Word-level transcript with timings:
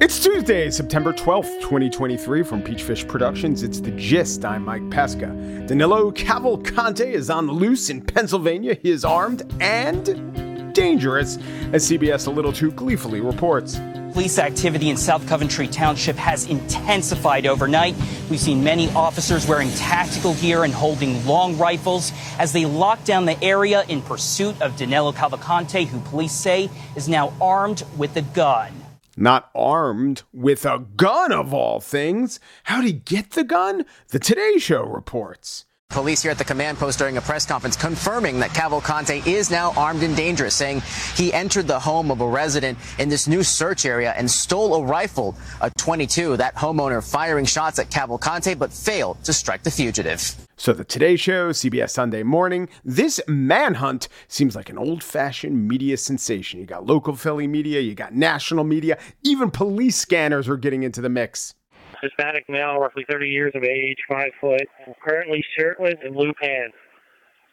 It's 0.00 0.20
Tuesday, 0.20 0.70
September 0.70 1.12
12th, 1.12 1.60
2023, 1.60 2.42
from 2.42 2.62
Peachfish 2.62 3.06
Productions. 3.06 3.62
It's 3.62 3.80
The 3.80 3.90
Gist. 3.90 4.44
I'm 4.44 4.64
Mike 4.64 4.88
Pesca. 4.90 5.26
Danilo 5.66 6.10
Cavalcante 6.10 7.06
is 7.06 7.28
on 7.28 7.46
the 7.46 7.52
loose 7.52 7.90
in 7.90 8.00
Pennsylvania. 8.00 8.74
He 8.74 8.90
is 8.90 9.04
armed 9.04 9.42
and 9.60 10.47
dangerous, 10.78 11.38
as 11.72 11.90
CBS 11.90 12.28
a 12.28 12.30
little 12.30 12.52
too 12.52 12.70
gleefully 12.70 13.20
reports. 13.20 13.80
Police 14.12 14.38
activity 14.38 14.90
in 14.90 14.96
South 14.96 15.26
Coventry 15.26 15.66
Township 15.66 16.14
has 16.14 16.46
intensified 16.46 17.46
overnight. 17.46 17.96
We've 18.30 18.38
seen 18.38 18.62
many 18.62 18.88
officers 18.90 19.46
wearing 19.48 19.70
tactical 19.72 20.34
gear 20.34 20.62
and 20.62 20.72
holding 20.72 21.24
long 21.26 21.58
rifles 21.58 22.12
as 22.38 22.52
they 22.52 22.64
lock 22.64 23.02
down 23.04 23.24
the 23.24 23.42
area 23.42 23.84
in 23.88 24.02
pursuit 24.02 24.60
of 24.62 24.76
Danilo 24.76 25.12
Cavalcante, 25.12 25.84
who 25.84 25.98
police 26.10 26.32
say 26.32 26.70
is 26.94 27.08
now 27.08 27.32
armed 27.40 27.82
with 27.96 28.16
a 28.16 28.22
gun 28.22 28.72
not 29.20 29.50
armed 29.52 30.22
with 30.32 30.64
a 30.64 30.86
gun 30.94 31.32
of 31.32 31.52
all 31.52 31.80
things. 31.80 32.38
How'd 32.62 32.84
he 32.84 32.92
get 32.92 33.32
the 33.32 33.42
gun? 33.42 33.84
The 34.10 34.20
Today 34.20 34.58
Show 34.58 34.84
reports. 34.84 35.66
Police 35.90 36.20
here 36.20 36.30
at 36.30 36.38
the 36.38 36.44
command 36.44 36.76
post 36.76 36.98
during 36.98 37.16
a 37.16 37.20
press 37.20 37.46
conference 37.46 37.74
confirming 37.74 38.38
that 38.40 38.50
Cavalcante 38.50 39.26
is 39.26 39.50
now 39.50 39.72
armed 39.72 40.02
and 40.02 40.14
dangerous, 40.14 40.54
saying 40.54 40.82
he 41.16 41.32
entered 41.32 41.66
the 41.66 41.80
home 41.80 42.10
of 42.10 42.20
a 42.20 42.28
resident 42.28 42.78
in 42.98 43.08
this 43.08 43.26
new 43.26 43.42
search 43.42 43.86
area 43.86 44.12
and 44.16 44.30
stole 44.30 44.74
a 44.74 44.84
rifle, 44.84 45.34
a 45.62 45.70
22. 45.70 46.36
That 46.36 46.54
homeowner 46.54 47.02
firing 47.02 47.46
shots 47.46 47.78
at 47.78 47.90
Cavalcante 47.90 48.56
but 48.56 48.70
failed 48.70 49.24
to 49.24 49.32
strike 49.32 49.62
the 49.62 49.70
fugitive. 49.70 50.36
So, 50.56 50.74
the 50.74 50.84
Today 50.84 51.16
Show, 51.16 51.50
CBS 51.50 51.90
Sunday 51.90 52.22
Morning, 52.22 52.68
this 52.84 53.20
manhunt 53.26 54.08
seems 54.28 54.54
like 54.54 54.68
an 54.68 54.76
old 54.76 55.02
fashioned 55.02 55.66
media 55.66 55.96
sensation. 55.96 56.60
You 56.60 56.66
got 56.66 56.86
local 56.86 57.16
Philly 57.16 57.46
media, 57.46 57.80
you 57.80 57.94
got 57.94 58.14
national 58.14 58.64
media, 58.64 58.98
even 59.22 59.50
police 59.50 59.96
scanners 59.96 60.48
are 60.48 60.56
getting 60.58 60.82
into 60.82 61.00
the 61.00 61.08
mix. 61.08 61.54
Hispanic 62.02 62.48
male, 62.48 62.78
roughly 62.78 63.04
30 63.08 63.28
years 63.28 63.52
of 63.54 63.64
age, 63.64 63.98
5 64.08 64.30
foot, 64.40 64.68
currently 65.04 65.44
shirtless 65.56 65.94
and 66.02 66.14
blue 66.14 66.32
pants. 66.40 66.76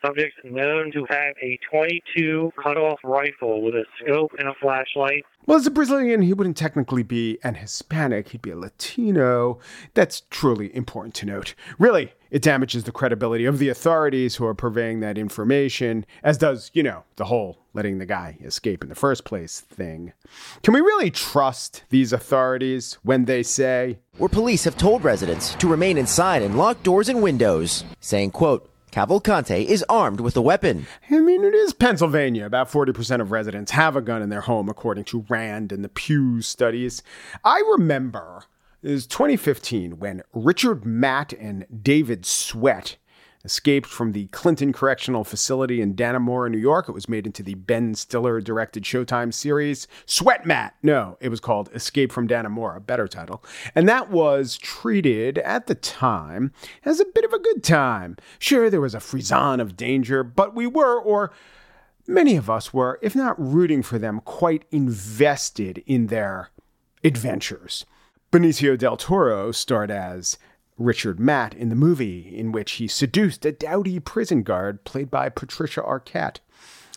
Subject 0.05 0.33
known 0.43 0.91
to 0.91 1.03
have 1.09 1.33
a 1.41 1.57
22 1.71 2.51
cut-off 2.61 2.99
rifle 3.03 3.63
with 3.63 3.73
a 3.73 3.85
scope 3.99 4.33
and 4.37 4.47
a 4.47 4.53
flashlight. 4.61 5.23
Well, 5.47 5.57
as 5.57 5.65
a 5.65 5.71
Brazilian, 5.71 6.21
he 6.21 6.33
wouldn't 6.33 6.57
technically 6.57 7.01
be 7.01 7.39
an 7.43 7.55
Hispanic. 7.55 8.29
He'd 8.29 8.41
be 8.41 8.51
a 8.51 8.55
Latino. 8.55 9.57
That's 9.95 10.21
truly 10.29 10.75
important 10.75 11.15
to 11.15 11.25
note. 11.25 11.55
Really, 11.79 12.13
it 12.29 12.43
damages 12.43 12.83
the 12.83 12.91
credibility 12.91 13.45
of 13.45 13.57
the 13.57 13.69
authorities 13.69 14.35
who 14.35 14.45
are 14.45 14.53
purveying 14.53 14.99
that 14.99 15.17
information, 15.17 16.05
as 16.21 16.37
does, 16.37 16.69
you 16.73 16.83
know, 16.83 17.03
the 17.15 17.25
whole 17.25 17.57
letting 17.73 17.97
the 17.97 18.05
guy 18.05 18.37
escape 18.43 18.83
in 18.83 18.89
the 18.89 18.95
first 18.95 19.25
place 19.25 19.59
thing. 19.59 20.13
Can 20.61 20.73
we 20.73 20.81
really 20.81 21.09
trust 21.09 21.83
these 21.89 22.13
authorities 22.13 22.99
when 23.01 23.25
they 23.25 23.41
say, 23.41 23.97
Where 24.17 24.29
police 24.29 24.65
have 24.65 24.77
told 24.77 25.03
residents 25.03 25.55
to 25.55 25.67
remain 25.67 25.97
inside 25.97 26.43
and 26.43 26.57
lock 26.57 26.83
doors 26.83 27.09
and 27.09 27.23
windows, 27.23 27.83
saying, 27.99 28.31
quote, 28.31 28.69
Cavalcante 28.95 29.65
is 29.65 29.83
armed 29.89 30.21
with 30.21 30.37
a 30.37 30.41
weapon. 30.41 30.87
I 31.11 31.19
mean, 31.19 31.43
it 31.43 31.53
is 31.53 31.73
Pennsylvania. 31.73 32.45
About 32.45 32.71
40% 32.71 33.19
of 33.19 33.29
residents 33.29 33.71
have 33.71 33.97
a 33.97 34.01
gun 34.01 34.21
in 34.21 34.29
their 34.29 34.39
home, 34.39 34.69
according 34.69 35.03
to 35.05 35.25
RAND 35.27 35.73
and 35.73 35.83
the 35.83 35.89
Pew 35.89 36.41
studies. 36.41 37.03
I 37.43 37.61
remember 37.71 38.45
it 38.81 38.91
was 38.91 39.05
2015 39.05 39.99
when 39.99 40.23
Richard 40.31 40.85
Matt 40.85 41.33
and 41.33 41.65
David 41.83 42.25
Sweat 42.25 42.95
escaped 43.45 43.87
from 43.87 44.11
the 44.11 44.25
Clinton 44.27 44.73
Correctional 44.73 45.23
Facility 45.23 45.79
in 45.79 45.93
Dannemora, 45.95 46.49
New 46.49 46.57
York. 46.57 46.89
It 46.89 46.93
was 46.93 47.07
made 47.07 47.25
into 47.25 47.43
the 47.43 47.53
Ben 47.53 47.93
Stiller 47.93 48.41
directed 48.41 48.83
Showtime 48.83 49.33
series 49.33 49.87
Sweat 50.05 50.45
Matt. 50.45 50.75
No, 50.81 51.17
it 51.21 51.29
was 51.29 51.39
called 51.39 51.69
Escape 51.73 52.11
from 52.11 52.27
Dannemora, 52.27 52.85
better 52.85 53.07
title. 53.07 53.43
And 53.75 53.87
that 53.87 54.09
was 54.09 54.57
treated 54.57 55.37
at 55.37 55.67
the 55.67 55.75
time 55.75 56.51
as 56.83 56.99
a 56.99 57.05
bit 57.05 57.23
of 57.23 57.33
a 57.33 57.39
good 57.39 57.63
time. 57.63 58.17
Sure, 58.39 58.69
there 58.69 58.81
was 58.81 58.95
a 58.95 58.99
frisson 58.99 59.59
of 59.59 59.77
danger, 59.77 60.23
but 60.23 60.55
we 60.55 60.65
were, 60.65 60.99
or 60.99 61.31
many 62.07 62.35
of 62.35 62.49
us 62.49 62.73
were, 62.73 62.99
if 63.01 63.15
not 63.15 63.39
rooting 63.39 63.83
for 63.83 63.99
them, 63.99 64.21
quite 64.25 64.65
invested 64.71 65.83
in 65.85 66.07
their 66.07 66.49
adventures. 67.03 67.85
Benicio 68.31 68.77
del 68.77 68.97
Toro 68.97 69.51
starred 69.51 69.91
as 69.91 70.37
Richard 70.77 71.19
Matt 71.19 71.53
in 71.53 71.69
the 71.69 71.75
movie, 71.75 72.35
in 72.35 72.51
which 72.51 72.73
he 72.73 72.87
seduced 72.87 73.45
a 73.45 73.51
dowdy 73.51 73.99
prison 73.99 74.43
guard 74.43 74.83
played 74.83 75.09
by 75.09 75.29
Patricia 75.29 75.81
Arquette. 75.81 76.39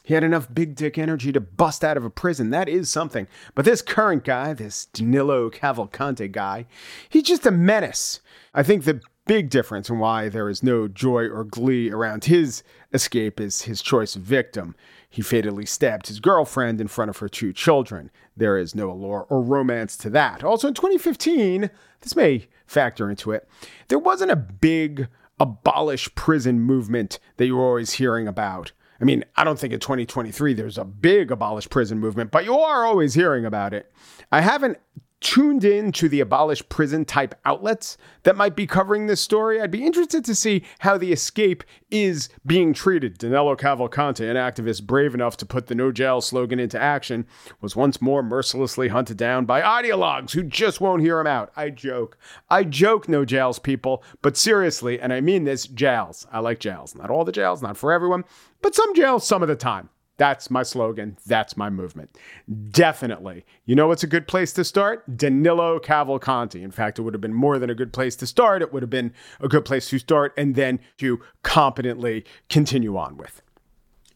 He 0.03 0.15
had 0.15 0.25
enough 0.25 0.53
big 0.53 0.75
dick 0.75 0.97
energy 0.97 1.33
to 1.33 1.41
bust 1.41 1.85
out 1.85 1.99
of 1.99 2.05
a 2.05 2.11
prison. 2.11 2.49
That 2.49 2.69
is 2.69 2.89
something. 2.89 3.29
But 3.55 3.67
this 3.67 3.83
current 3.83 4.25
guy, 4.25 4.55
this 4.55 4.87
Danilo 4.87 5.51
Cavalcante 5.51 6.33
guy, 6.33 6.67
he's 7.11 7.25
just 7.25 7.45
a 7.45 7.51
menace. 7.51 8.21
I 8.55 8.63
think 8.63 8.85
the 8.85 9.03
big 9.27 9.51
difference 9.51 9.91
in 9.91 9.99
why 9.99 10.31
there 10.31 10.49
is 10.49 10.63
no 10.63 10.89
joy 10.89 11.29
or 11.29 11.45
glee 11.45 11.91
around 11.91 12.25
his 12.25 12.63
escape 12.95 13.39
is 13.39 13.63
his 13.63 13.83
choice 13.83 14.17
of 14.17 14.23
victim. 14.23 14.75
He 15.11 15.21
fatally 15.21 15.67
stabbed 15.67 16.07
his 16.07 16.21
girlfriend 16.21 16.81
in 16.81 16.89
front 16.89 17.11
of 17.11 17.19
her 17.19 17.29
two 17.29 17.53
children. 17.53 18.11
There 18.35 18.57
is 18.57 18.75
no 18.75 18.91
allure 18.91 19.27
or 19.29 19.43
romance 19.43 19.97
to 19.99 20.11
that. 20.11 20.43
Also, 20.43 20.69
in 20.69 20.75
2015, 20.75 21.69
this 22.01 22.17
may 22.17 22.49
factor 22.69 23.11
into 23.11 23.33
it, 23.33 23.49
there 23.89 23.99
wasn't 23.99 24.31
a 24.31 24.37
big 24.37 25.09
abolish 25.41 26.15
prison 26.15 26.61
movement 26.61 27.19
that 27.37 27.47
you're 27.47 27.61
always 27.61 27.93
hearing 27.95 28.29
about. 28.29 28.73
I 29.01 29.05
mean, 29.05 29.25
I 29.37 29.45
don't 29.45 29.59
think 29.59 29.73
in 29.73 29.81
2023 29.81 30.55
there's 30.55 30.79
a 30.79 30.85
big 30.85 31.31
abolish 31.31 31.69
prison 31.71 31.99
movement, 31.99 32.31
but 32.31 32.45
you 32.45 32.59
are 32.59 32.85
always 32.85 33.15
hearing 33.15 33.45
about 33.45 33.73
it. 33.73 33.93
I 34.33 34.41
haven't 34.41 34.79
tuned 35.21 35.65
in 35.65 35.91
to 35.93 36.09
the 36.09 36.21
abolish 36.21 36.67
prison 36.69 37.05
type 37.05 37.35
outlets 37.45 37.97
that 38.23 38.37
might 38.37 38.55
be 38.55 38.67
covering 38.67 39.07
this 39.07 39.21
story. 39.21 39.61
I'd 39.61 39.71
be 39.71 39.85
interested 39.85 40.25
to 40.25 40.35
see 40.35 40.65
how 40.81 40.97
the 40.97 41.13
escape 41.13 41.65
is 41.91 42.29
being 42.47 42.73
treated. 42.73 43.19
Danilo 43.19 43.57
Cavalcante, 43.57 44.29
an 44.29 44.37
activist 44.37 44.87
brave 44.87 45.15
enough 45.15 45.37
to 45.39 45.47
put 45.47 45.67
the 45.67 45.75
no 45.75 45.91
jail 45.91 46.21
slogan 46.21 46.61
into 46.61 46.81
action, 46.81 47.27
was 47.61 47.75
once 47.75 48.01
more 48.01 48.23
mercilessly 48.23 48.89
hunted 48.89 49.17
down 49.17 49.45
by 49.45 49.61
ideologues 49.61 50.33
who 50.33 50.43
just 50.43 50.81
won't 50.81 51.03
hear 51.03 51.19
him 51.19 51.27
out. 51.27 51.51
I 51.57 51.71
joke. 51.71 52.17
I 52.49 52.65
joke, 52.65 53.09
no 53.09 53.25
jails, 53.25 53.59
people, 53.59 54.05
but 54.23 54.37
seriously, 54.37 55.01
and 55.01 55.13
I 55.13 55.21
mean 55.21 55.45
this, 55.45 55.67
jails. 55.67 56.27
I 56.33 56.39
like 56.41 56.61
jails. 56.61 56.95
Not 56.95 57.11
all 57.11 57.25
the 57.25 57.33
jails, 57.33 57.63
not 57.63 57.77
for 57.77 57.93
everyone, 57.93 58.25
but 58.63 58.75
some 58.75 58.95
jails 58.95 59.27
some 59.27 59.43
of 59.43 59.49
the 59.49 59.57
time. 59.57 59.91
That's 60.19 60.51
my 60.51 60.65
slogan. 60.65 61.17
That's 61.27 61.57
my 61.57 61.71
movement. 61.71 62.11
Definitely. 62.71 63.47
You 63.65 63.75
know 63.77 63.87
what's 63.87 64.03
a 64.03 64.09
good 64.09 64.29
place 64.29 64.53
to 64.55 64.65
start? 64.65 65.17
Danilo 65.17 65.79
Cavalcante. 65.79 66.61
In 66.61 66.71
fact, 66.71 66.99
it 66.99 67.03
would 67.03 67.15
have 67.15 67.21
been 67.21 67.33
more 67.33 67.59
than 67.59 67.71
a 67.71 67.75
good 67.75 67.93
place 67.93 68.17
to 68.17 68.27
start. 68.27 68.61
It 68.61 68.73
would 68.73 68.83
have 68.83 68.91
been 68.91 69.15
a 69.41 69.49
good 69.49 69.65
place 69.65 69.89
to 69.91 69.99
start 69.99 70.35
and 70.37 70.55
then 70.57 70.81
to 70.99 71.21
competently 71.43 72.25
continue 72.51 72.97
on 72.97 73.17
with 73.17 73.43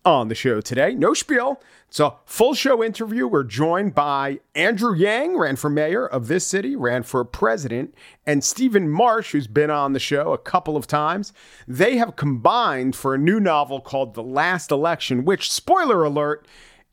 on 0.05 0.29
the 0.29 0.35
show 0.35 0.61
today. 0.61 0.95
No 0.95 1.15
spiel. 1.15 1.61
It's 1.89 2.01
a 2.01 2.15
full 2.25 2.55
show 2.55 2.83
interview. 2.83 3.27
We're 3.27 3.45
joined 3.45 3.95
by 3.95 4.41
Andrew 4.55 4.95
Yang, 4.95 5.37
ran 5.37 5.57
for 5.57 5.69
mayor 5.69 6.07
of 6.07 6.27
this 6.27 6.47
city, 6.47 6.75
ran 6.75 7.03
for 7.03 7.25
president, 7.25 7.95
and 8.27 8.43
Stephen 8.43 8.89
Marche, 8.89 9.33
who's 9.33 9.47
been 9.47 9.71
on 9.71 9.93
the 9.93 10.01
show 10.01 10.33
a 10.33 10.39
couple 10.39 10.77
of 10.77 10.87
times. 10.87 11.33
They 11.69 11.99
have 11.99 12.17
combined 12.17 12.97
for 12.97 13.15
a 13.15 13.19
new 13.19 13.39
novel 13.39 13.81
called 13.81 14.15
The 14.15 14.23
Last 14.23 14.71
Election, 14.71 15.25
which, 15.25 15.51
spoiler 15.51 16.03
alert, 16.03 16.47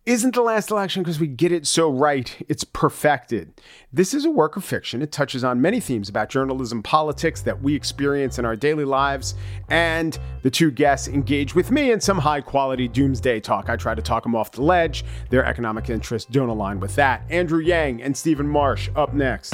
isn't 0.09 0.33
the 0.33 0.41
last 0.41 0.71
election 0.71 1.03
because 1.03 1.19
we 1.19 1.27
get 1.27 1.51
it 1.51 1.67
so 1.67 1.87
right, 1.87 2.35
it's 2.49 2.63
perfected. 2.63 3.53
This 3.93 4.15
is 4.15 4.25
a 4.25 4.31
work 4.31 4.57
of 4.57 4.65
fiction. 4.65 5.03
It 5.03 5.11
touches 5.11 5.43
on 5.43 5.61
many 5.61 5.79
themes 5.79 6.09
about 6.09 6.29
journalism, 6.29 6.81
politics 6.81 7.41
that 7.41 7.61
we 7.61 7.75
experience 7.75 8.39
in 8.39 8.45
our 8.45 8.55
daily 8.55 8.85
lives, 8.85 9.35
and 9.69 10.17
the 10.41 10.49
two 10.49 10.71
guests 10.71 11.07
engage 11.07 11.53
with 11.53 11.69
me 11.69 11.91
in 11.91 12.01
some 12.01 12.17
high 12.17 12.41
quality 12.41 12.87
doomsday 12.87 13.39
talk. 13.39 13.69
I 13.69 13.75
try 13.75 13.93
to 13.93 14.01
talk 14.01 14.23
them 14.23 14.35
off 14.35 14.51
the 14.51 14.63
ledge. 14.63 15.05
Their 15.29 15.45
economic 15.45 15.91
interests 15.91 16.27
don't 16.31 16.50
align 16.50 16.79
with 16.79 16.95
that. 16.95 17.21
Andrew 17.29 17.59
Yang 17.59 18.01
and 18.01 18.17
Stephen 18.17 18.47
Marche 18.47 18.89
up 18.95 19.13
next. 19.13 19.53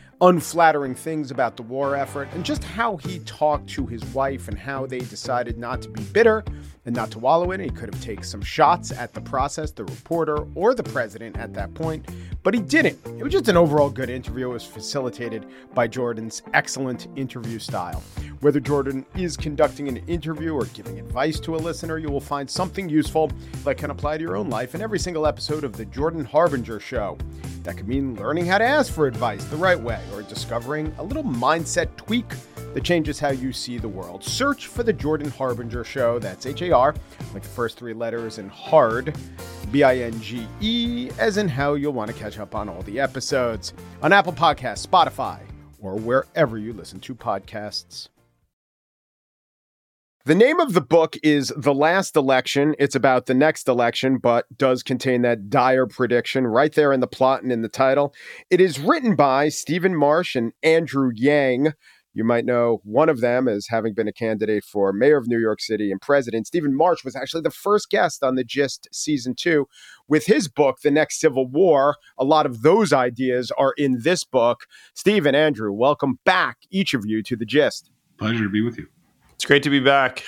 unflattering 0.21 0.93
things 0.93 1.31
about 1.31 1.57
the 1.57 1.63
war 1.63 1.95
effort 1.95 2.29
and 2.33 2.45
just 2.45 2.63
how 2.63 2.97
he 2.97 3.19
talked 3.19 3.67
to 3.67 3.87
his 3.87 4.03
wife 4.05 4.47
and 4.47 4.57
how 4.57 4.85
they 4.85 4.99
decided 4.99 5.57
not 5.57 5.81
to 5.81 5.89
be 5.89 6.03
bitter 6.03 6.43
and 6.85 6.95
not 6.95 7.09
to 7.11 7.19
wallow 7.19 7.51
in 7.51 7.59
it. 7.59 7.65
He 7.65 7.69
could 7.71 7.93
have 7.93 8.03
taken 8.03 8.23
some 8.23 8.41
shots 8.41 8.91
at 8.91 9.13
the 9.13 9.21
process, 9.21 9.71
the 9.71 9.83
reporter, 9.83 10.45
or 10.55 10.75
the 10.75 10.83
president 10.83 11.37
at 11.37 11.53
that 11.53 11.73
point, 11.73 12.07
but 12.43 12.53
he 12.53 12.59
didn't. 12.59 12.99
It 13.17 13.23
was 13.23 13.33
just 13.33 13.47
an 13.47 13.57
overall 13.57 13.89
good 13.89 14.09
interview. 14.09 14.49
It 14.49 14.53
was 14.53 14.65
facilitated 14.65 15.45
by 15.73 15.87
Jordan's 15.87 16.43
excellent 16.53 17.07
interview 17.15 17.59
style. 17.59 18.03
Whether 18.41 18.59
Jordan 18.59 19.05
is 19.15 19.37
conducting 19.37 19.87
an 19.87 19.97
interview 20.07 20.55
or 20.55 20.65
giving 20.65 20.97
advice 20.97 21.39
to 21.41 21.55
a 21.55 21.57
listener, 21.57 21.99
you 21.99 22.09
will 22.09 22.19
find 22.19 22.49
something 22.49 22.89
useful 22.89 23.31
that 23.63 23.77
can 23.77 23.91
apply 23.91 24.17
to 24.17 24.23
your 24.23 24.35
own 24.35 24.49
life 24.49 24.73
in 24.73 24.81
every 24.81 24.97
single 24.97 25.27
episode 25.27 25.63
of 25.63 25.73
The 25.77 25.85
Jordan 25.85 26.25
Harbinger 26.25 26.79
Show. 26.79 27.19
That 27.61 27.77
could 27.77 27.87
mean 27.87 28.15
learning 28.15 28.47
how 28.47 28.57
to 28.57 28.63
ask 28.63 28.91
for 28.91 29.05
advice 29.05 29.45
the 29.45 29.57
right 29.57 29.79
way 29.79 30.03
or 30.11 30.23
discovering 30.23 30.91
a 30.97 31.03
little 31.03 31.23
mindset 31.23 31.95
tweak 31.97 32.25
that 32.73 32.83
changes 32.83 33.19
how 33.19 33.29
you 33.29 33.53
see 33.53 33.77
the 33.77 33.87
world. 33.87 34.23
Search 34.23 34.65
for 34.65 34.81
The 34.81 34.93
Jordan 34.93 35.29
Harbinger 35.29 35.83
Show. 35.83 36.17
That's 36.17 36.47
H 36.47 36.63
A 36.63 36.71
R, 36.71 36.95
like 37.35 37.43
the 37.43 37.49
first 37.49 37.77
three 37.77 37.93
letters, 37.93 38.39
and 38.39 38.49
hard, 38.49 39.15
B 39.71 39.83
I 39.83 39.97
N 39.97 40.19
G 40.19 40.47
E, 40.61 41.11
as 41.19 41.37
in 41.37 41.47
how 41.47 41.75
you'll 41.75 41.93
want 41.93 42.09
to 42.09 42.17
catch 42.17 42.39
up 42.39 42.55
on 42.55 42.69
all 42.69 42.81
the 42.81 42.99
episodes 42.99 43.75
on 44.01 44.11
Apple 44.11 44.33
Podcasts, 44.33 44.87
Spotify, 44.87 45.41
or 45.79 45.95
wherever 45.95 46.57
you 46.57 46.73
listen 46.73 46.99
to 47.01 47.13
podcasts. 47.13 48.07
The 50.23 50.35
name 50.35 50.59
of 50.59 50.73
the 50.73 50.81
book 50.81 51.15
is 51.23 51.51
The 51.57 51.73
Last 51.73 52.15
Election. 52.15 52.75
It's 52.77 52.93
about 52.93 53.25
the 53.25 53.33
next 53.33 53.67
election, 53.67 54.19
but 54.19 54.45
does 54.55 54.83
contain 54.83 55.23
that 55.23 55.49
dire 55.49 55.87
prediction 55.87 56.45
right 56.45 56.71
there 56.71 56.93
in 56.93 56.99
the 56.99 57.07
plot 57.07 57.41
and 57.41 57.51
in 57.51 57.63
the 57.63 57.67
title. 57.67 58.13
It 58.51 58.61
is 58.61 58.79
written 58.79 59.15
by 59.15 59.49
Stephen 59.49 59.95
Marche 59.95 60.35
and 60.35 60.53
Andrew 60.61 61.09
Yang. 61.15 61.73
You 62.13 62.23
might 62.23 62.45
know 62.45 62.81
one 62.83 63.09
of 63.09 63.19
them 63.19 63.47
as 63.47 63.65
having 63.69 63.95
been 63.95 64.07
a 64.07 64.13
candidate 64.13 64.63
for 64.63 64.93
mayor 64.93 65.17
of 65.17 65.27
New 65.27 65.39
York 65.39 65.59
City 65.59 65.91
and 65.91 65.99
president. 65.99 66.45
Stephen 66.45 66.77
Marche 66.77 67.03
was 67.03 67.15
actually 67.15 67.41
the 67.41 67.49
first 67.49 67.89
guest 67.89 68.21
on 68.23 68.35
the 68.35 68.43
Gist 68.43 68.87
season 68.91 69.33
two. 69.33 69.67
With 70.07 70.27
his 70.27 70.47
book, 70.47 70.81
The 70.83 70.91
Next 70.91 71.19
Civil 71.19 71.47
War, 71.47 71.95
a 72.19 72.23
lot 72.23 72.45
of 72.45 72.61
those 72.61 72.93
ideas 72.93 73.49
are 73.57 73.73
in 73.75 74.01
this 74.03 74.23
book. 74.23 74.67
Stephen, 74.93 75.33
Andrew, 75.33 75.73
welcome 75.73 76.19
back, 76.25 76.57
each 76.69 76.93
of 76.93 77.07
you, 77.07 77.23
to 77.23 77.35
the 77.35 77.45
Gist. 77.45 77.89
Pleasure 78.19 78.43
to 78.43 78.49
be 78.49 78.61
with 78.61 78.77
you. 78.77 78.85
It's 79.41 79.47
great 79.47 79.63
to 79.63 79.71
be 79.71 79.79
back. 79.79 80.25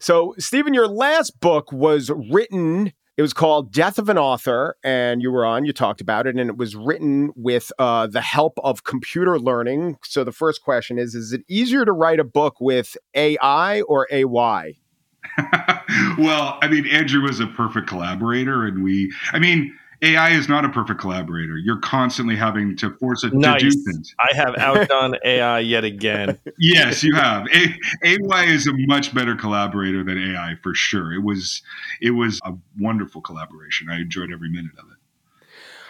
So, 0.00 0.34
Stephen, 0.36 0.74
your 0.74 0.86
last 0.86 1.40
book 1.40 1.72
was 1.72 2.10
written. 2.10 2.92
It 3.16 3.22
was 3.22 3.32
called 3.32 3.72
Death 3.72 3.98
of 3.98 4.10
an 4.10 4.18
Author, 4.18 4.76
and 4.84 5.22
you 5.22 5.32
were 5.32 5.46
on, 5.46 5.64
you 5.64 5.72
talked 5.72 6.02
about 6.02 6.26
it, 6.26 6.36
and 6.36 6.50
it 6.50 6.58
was 6.58 6.76
written 6.76 7.32
with 7.34 7.72
uh, 7.78 8.06
the 8.06 8.20
help 8.20 8.58
of 8.62 8.84
computer 8.84 9.38
learning. 9.38 9.96
So, 10.04 10.24
the 10.24 10.32
first 10.32 10.60
question 10.60 10.98
is 10.98 11.14
Is 11.14 11.32
it 11.32 11.40
easier 11.48 11.86
to 11.86 11.92
write 11.92 12.20
a 12.20 12.24
book 12.24 12.60
with 12.60 12.98
AI 13.14 13.80
or 13.80 14.06
AY? 14.12 14.74
well, 16.18 16.58
I 16.60 16.68
mean, 16.70 16.86
Andrew 16.88 17.22
was 17.22 17.40
a 17.40 17.46
perfect 17.46 17.86
collaborator, 17.86 18.66
and 18.66 18.84
we, 18.84 19.10
I 19.32 19.38
mean, 19.38 19.74
AI 20.02 20.30
is 20.30 20.48
not 20.48 20.64
a 20.64 20.70
perfect 20.70 20.98
collaborator. 21.00 21.58
You're 21.58 21.78
constantly 21.78 22.34
having 22.34 22.76
to 22.78 22.90
force 22.96 23.22
it 23.22 23.34
nice. 23.34 23.60
to 23.60 23.70
do 23.70 23.82
things. 23.84 24.14
I 24.18 24.34
have 24.34 24.56
outdone 24.56 25.16
AI 25.24 25.60
yet 25.60 25.84
again. 25.84 26.38
yes, 26.58 27.02
you 27.02 27.14
have. 27.14 27.46
A- 27.52 27.78
AY 28.02 28.44
is 28.46 28.66
a 28.66 28.72
much 28.86 29.14
better 29.14 29.36
collaborator 29.36 30.02
than 30.02 30.16
AI 30.18 30.54
for 30.62 30.74
sure. 30.74 31.12
It 31.12 31.22
was 31.22 31.62
it 32.00 32.12
was 32.12 32.40
a 32.44 32.54
wonderful 32.78 33.20
collaboration. 33.20 33.88
I 33.90 34.00
enjoyed 34.00 34.32
every 34.32 34.48
minute 34.48 34.72
of 34.78 34.86
it. 34.90 34.96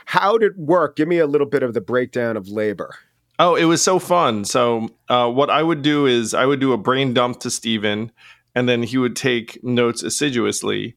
How 0.07 0.39
did 0.39 0.53
it 0.53 0.59
work? 0.59 0.97
Give 0.97 1.07
me 1.07 1.19
a 1.19 1.27
little 1.27 1.47
bit 1.47 1.63
of 1.63 1.73
the 1.73 1.81
breakdown 1.81 2.37
of 2.37 2.49
labor. 2.49 2.97
Oh, 3.39 3.55
it 3.55 3.65
was 3.65 3.81
so 3.81 3.99
fun. 3.99 4.45
So, 4.45 4.91
uh, 5.09 5.31
what 5.31 5.51
I 5.51 5.63
would 5.63 5.83
do 5.83 6.07
is 6.07 6.35
I 6.35 6.47
would 6.47 6.61
do 6.61 6.73
a 6.73 6.77
brain 6.77 7.15
dump 7.15 7.41
to 7.41 7.51
Stephen, 7.51 8.11
and 8.55 8.69
then 8.69 8.83
he 8.83 8.99
would 8.99 9.15
take 9.15 9.63
notes 9.63 10.03
assiduously 10.03 10.97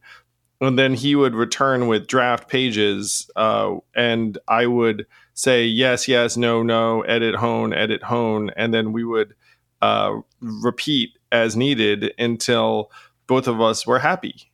and 0.64 0.80
then 0.80 0.94
he 0.94 1.16
would 1.16 1.36
return 1.36 1.88
with 1.88 2.08
draft 2.08 2.48
pages 2.48 3.30
uh, 3.36 3.76
and 3.96 4.38
i 4.48 4.66
would 4.66 5.06
say 5.34 5.66
yes 5.66 6.08
yes 6.08 6.38
no 6.38 6.64
no 6.64 7.02
edit 7.02 7.36
hone 7.36 7.74
edit 7.74 8.04
hone. 8.04 8.52
And 8.56 8.74
then 8.74 8.94
we 8.94 9.04
would 9.04 9.36
uh, 9.82 10.20
repeat 10.40 11.12
as 11.32 11.56
needed 11.56 12.14
until 12.18 12.92
both 13.28 13.48
of 13.48 13.60
us 13.60 13.86
were 13.86 14.00
happy. 14.00 14.50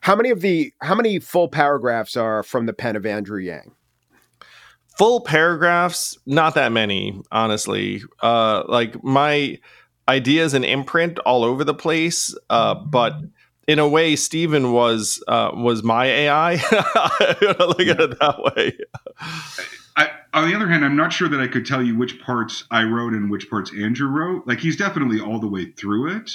How 0.00 0.16
many 0.16 0.30
of 0.30 0.40
the 0.40 0.72
how 0.80 0.94
many 0.94 1.18
full 1.18 1.48
paragraphs 1.48 2.16
are 2.16 2.42
from 2.42 2.66
the 2.66 2.72
pen 2.72 2.96
of 2.96 3.06
andrew 3.06 3.40
yang? 3.40 3.72
Full 4.98 5.20
paragraphs? 5.20 6.18
Not 6.26 6.54
that 6.54 6.72
many 6.72 7.20
honestly. 7.30 8.02
Uh, 8.20 8.64
like 8.68 9.02
my 9.02 9.58
ideas 10.08 10.54
and 10.54 10.64
imprint 10.64 11.18
all 11.20 11.44
over 11.44 11.64
the 11.64 11.74
place 11.74 12.34
uh, 12.50 12.74
but 12.74 13.14
in 13.68 13.78
a 13.78 13.88
way, 13.88 14.16
Stephen 14.16 14.72
was 14.72 15.22
uh, 15.28 15.50
was 15.54 15.82
my 15.82 16.06
AI. 16.06 16.52
Look 17.58 17.80
at 17.80 18.00
it 18.00 18.18
that 18.18 18.52
way. 18.56 18.76
I, 19.94 20.10
on 20.32 20.48
the 20.48 20.56
other 20.56 20.68
hand, 20.68 20.84
I'm 20.84 20.96
not 20.96 21.12
sure 21.12 21.28
that 21.28 21.40
I 21.40 21.46
could 21.46 21.66
tell 21.66 21.82
you 21.82 21.96
which 21.96 22.18
parts 22.20 22.64
I 22.70 22.84
wrote 22.84 23.12
and 23.12 23.30
which 23.30 23.50
parts 23.50 23.70
Andrew 23.78 24.08
wrote. 24.08 24.46
Like 24.46 24.58
he's 24.58 24.76
definitely 24.76 25.20
all 25.20 25.38
the 25.38 25.48
way 25.48 25.66
through 25.66 26.16
it, 26.16 26.30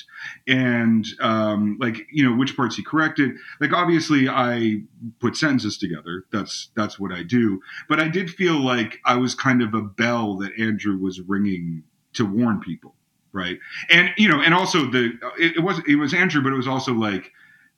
and 0.47 1.06
um, 1.19 1.77
like 1.79 1.97
you 2.12 2.24
know 2.24 2.35
which 2.35 2.56
parts 2.56 2.75
he 2.75 2.83
corrected. 2.83 3.31
Like 3.59 3.74
obviously, 3.74 4.29
I 4.29 4.81
put 5.19 5.35
sentences 5.35 5.77
together. 5.77 6.25
That's 6.31 6.69
that's 6.75 7.00
what 7.00 7.12
I 7.12 7.24
do. 7.24 7.59
But 7.89 8.00
I 8.00 8.07
did 8.07 8.29
feel 8.29 8.59
like 8.59 9.00
I 9.06 9.15
was 9.15 9.33
kind 9.33 9.62
of 9.62 9.74
a 9.74 9.81
bell 9.81 10.38
that 10.38 10.57
Andrew 10.59 10.97
was 10.97 11.19
ringing 11.21 11.83
to 12.13 12.25
warn 12.25 12.59
people 12.59 12.96
right? 13.38 13.60
And 13.89 14.12
you 14.18 14.28
know, 14.28 14.42
and 14.42 14.54
also 14.54 14.89
the 14.89 15.12
it, 15.38 15.57
it 15.57 15.63
was 15.63 15.80
it 15.88 15.95
was 15.95 16.13
Andrew, 16.13 16.42
but 16.42 16.51
it 16.51 16.57
was 16.57 16.68
also 16.68 16.94
like 16.94 17.31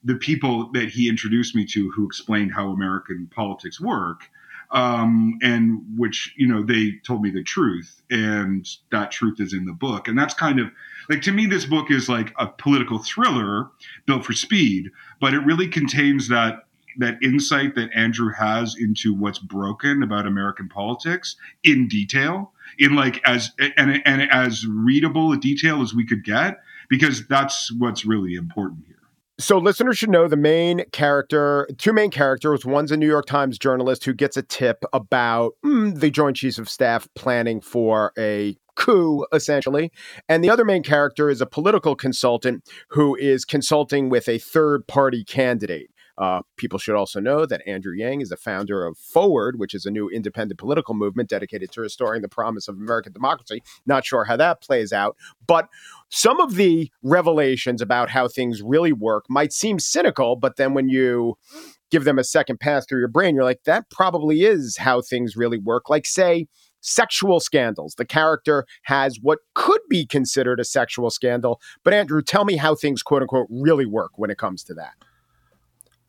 the 0.04 0.16
people 0.16 0.72
that 0.72 0.90
he 0.90 1.10
introduced 1.10 1.56
me 1.56 1.66
to 1.66 1.92
who 1.92 2.06
explained 2.06 2.54
how 2.54 2.70
American 2.70 3.30
politics 3.36 3.80
work. 3.80 4.30
Um, 4.72 5.40
and 5.42 5.82
which 5.98 6.32
you 6.38 6.46
know 6.46 6.62
they 6.62 6.92
told 7.04 7.24
me 7.24 7.32
the 7.32 7.42
truth, 7.42 8.04
and 8.12 8.70
that 8.92 9.10
truth 9.10 9.40
is 9.40 9.52
in 9.52 9.66
the 9.66 9.74
book, 9.74 10.08
and 10.08 10.16
that's 10.16 10.36
kind 10.36 10.60
of 10.60 10.68
like 11.10 11.24
to 11.24 11.32
me 11.32 11.48
this 11.48 11.66
book 11.66 11.90
is 11.90 12.08
like 12.08 12.36
a 12.38 12.46
political 12.46 13.00
thriller 13.00 13.72
built 14.06 14.26
for 14.26 14.34
speed, 14.34 14.92
but 15.20 15.34
it 15.34 15.40
really 15.40 15.68
contains 15.68 16.28
that 16.30 16.66
that 17.00 17.18
insight 17.24 17.76
that 17.76 17.90
Andrew 17.96 18.32
has 18.32 18.76
into 18.76 19.14
what's 19.14 19.40
broken 19.40 20.04
about 20.04 20.28
American 20.28 20.68
politics 20.68 21.36
in 21.64 21.88
detail, 21.88 22.52
in 22.78 22.96
like 22.96 23.22
as 23.26 23.52
and 23.78 24.02
and 24.06 24.30
as 24.32 24.66
readable 24.68 25.32
a 25.32 25.38
detail 25.38 25.82
as 25.82 25.94
we 25.94 26.06
could 26.06 26.24
get, 26.24 26.60
because 26.90 27.28
that's 27.28 27.72
what's 27.78 28.06
really 28.06 28.36
important 28.36 28.84
here. 28.88 28.96
So 29.40 29.58
listeners 29.58 29.98
should 29.98 30.10
know 30.10 30.28
the 30.28 30.36
main 30.36 30.84
character, 30.92 31.66
two 31.78 31.94
main 31.94 32.12
characters. 32.12 32.66
One's 32.66 32.92
a 32.92 32.98
New 32.98 33.08
York 33.08 33.26
Times 33.26 33.58
journalist 33.58 34.04
who 34.04 34.14
gets 34.14 34.36
a 34.36 34.42
tip 34.42 34.84
about 34.92 35.54
mm, 35.66 35.98
the 35.98 36.12
Joint 36.12 36.36
Chiefs 36.36 36.58
of 36.58 36.68
Staff 36.68 37.08
planning 37.16 37.62
for 37.62 38.12
a 38.18 38.58
coup, 38.76 39.26
essentially. 39.34 39.94
And 40.28 40.44
the 40.44 40.50
other 40.50 40.66
main 40.66 40.84
character 40.84 41.30
is 41.30 41.40
a 41.40 41.46
political 41.46 41.96
consultant 41.96 42.68
who 42.90 43.16
is 43.16 43.46
consulting 43.46 44.10
with 44.10 44.28
a 44.28 44.40
third 44.40 44.88
party 44.88 45.24
candidate. 45.24 45.90
Uh, 46.20 46.42
people 46.58 46.78
should 46.78 46.96
also 46.96 47.20
know 47.20 47.46
that 47.46 47.66
Andrew 47.66 47.94
Yang 47.96 48.22
is 48.22 48.30
the 48.30 48.38
founder 48.38 48.86
of 48.86 48.98
Forward, 48.98 49.58
which 49.58 49.74
is 49.74 49.86
a 49.86 49.92
new 49.92 50.10
independent 50.10 50.60
political 50.60 50.94
movement 50.94 51.30
dedicated 51.30 51.72
to 51.72 51.82
restoring 51.82 52.22
the 52.22 52.28
promise 52.28 52.68
of 52.68 52.76
American 52.76 53.14
democracy. 53.14 53.64
Not 53.86 54.06
sure 54.06 54.26
how 54.26 54.36
that 54.36 54.62
plays 54.62 54.92
out, 54.92 55.16
but 55.48 55.70
some 56.10 56.42
of 56.42 56.56
the 56.56 56.92
revelations 57.02 57.82
about 57.82 58.10
how 58.10 58.28
things 58.28 58.62
really 58.62 58.92
work 58.92 59.26
might 59.30 59.54
seem 59.54 59.80
cynical, 59.80 60.36
but 60.36 60.58
then 60.58 60.74
when 60.74 60.90
you 60.90 61.38
give 61.90 62.04
them 62.04 62.20
a 62.20 62.24
second 62.24 62.60
pass 62.60 62.86
through 62.86 63.00
your 63.00 63.08
brain, 63.08 63.34
you're 63.34 63.44
like, 63.44 63.64
that 63.64 63.90
probably 63.90 64.44
is 64.44 64.78
how 64.78 65.02
things 65.02 65.38
really 65.38 65.58
work. 65.58 65.90
Like, 65.90 66.06
say, 66.06 66.48
sexual 66.82 67.40
scandals. 67.40 67.96
The 67.96 68.06
character 68.06 68.66
has 68.84 69.20
what 69.22 69.40
could 69.56 69.82
be 69.90 70.06
considered 70.06 70.60
a 70.60 70.66
sexual 70.66 71.10
scandal. 71.10 71.60
But 71.84 71.94
Andrew, 71.94 72.22
tell 72.22 72.46
me 72.46 72.58
how 72.58 72.76
things, 72.76 73.04
quote 73.04 73.22
unquote, 73.22 73.48
really 73.50 73.86
work 73.86 74.12
when 74.16 74.30
it 74.30 74.38
comes 74.38 74.64
to 74.66 74.74
that. 74.76 74.94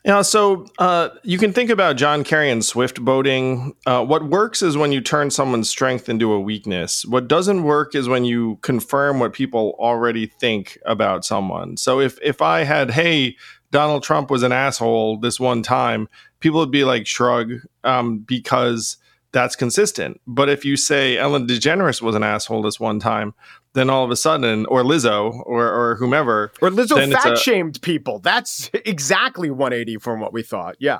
Yeah, 0.03 0.23
so 0.23 0.65
uh, 0.79 1.09
you 1.21 1.37
can 1.37 1.53
think 1.53 1.69
about 1.69 1.95
John 1.95 2.23
Kerry 2.23 2.49
and 2.49 2.65
swift 2.65 2.99
boating. 3.05 3.75
Uh, 3.85 4.03
what 4.03 4.27
works 4.29 4.63
is 4.63 4.75
when 4.75 4.91
you 4.91 4.99
turn 4.99 5.29
someone's 5.29 5.69
strength 5.69 6.09
into 6.09 6.33
a 6.33 6.39
weakness. 6.39 7.05
What 7.05 7.27
doesn't 7.27 7.63
work 7.63 7.93
is 7.93 8.09
when 8.09 8.25
you 8.25 8.57
confirm 8.63 9.19
what 9.19 9.33
people 9.33 9.75
already 9.77 10.25
think 10.25 10.79
about 10.85 11.23
someone. 11.23 11.77
So 11.77 11.99
if 11.99 12.17
if 12.23 12.41
I 12.41 12.63
had, 12.63 12.89
hey, 12.89 13.37
Donald 13.69 14.01
Trump 14.01 14.31
was 14.31 14.41
an 14.41 14.51
asshole 14.51 15.19
this 15.19 15.39
one 15.39 15.61
time, 15.61 16.09
people 16.39 16.59
would 16.59 16.71
be 16.71 16.83
like 16.83 17.05
shrug 17.05 17.53
um, 17.83 18.19
because 18.19 18.97
that's 19.31 19.55
consistent. 19.55 20.19
But 20.27 20.49
if 20.49 20.65
you 20.65 20.75
say 20.75 21.17
Ellen 21.17 21.47
DeGeneres 21.47 22.01
was 22.01 22.15
an 22.15 22.23
asshole 22.23 22.61
this 22.61 22.79
one 22.79 22.99
time, 22.99 23.33
then 23.73 23.89
all 23.89 24.03
of 24.03 24.11
a 24.11 24.15
sudden, 24.15 24.65
or 24.65 24.83
Lizzo, 24.83 25.41
or, 25.45 25.67
or 25.67 25.95
whomever, 25.95 26.51
or 26.61 26.69
Lizzo 26.69 27.11
fat 27.13 27.37
shamed 27.37 27.81
people. 27.81 28.19
That's 28.19 28.69
exactly 28.85 29.49
180 29.49 29.97
from 29.97 30.19
what 30.19 30.33
we 30.33 30.43
thought. 30.43 30.75
Yeah. 30.79 30.99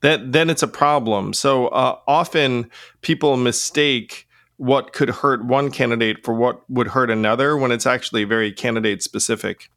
That 0.00 0.32
then 0.32 0.50
it's 0.50 0.62
a 0.62 0.68
problem. 0.68 1.32
So 1.32 1.68
uh, 1.68 1.98
often 2.06 2.70
people 3.00 3.36
mistake 3.36 4.26
what 4.56 4.92
could 4.92 5.10
hurt 5.10 5.44
one 5.44 5.70
candidate 5.70 6.24
for 6.24 6.34
what 6.34 6.68
would 6.68 6.88
hurt 6.88 7.10
another 7.10 7.56
when 7.56 7.72
it's 7.72 7.86
actually 7.86 8.24
very 8.24 8.52
candidate 8.52 9.02
specific. 9.02 9.70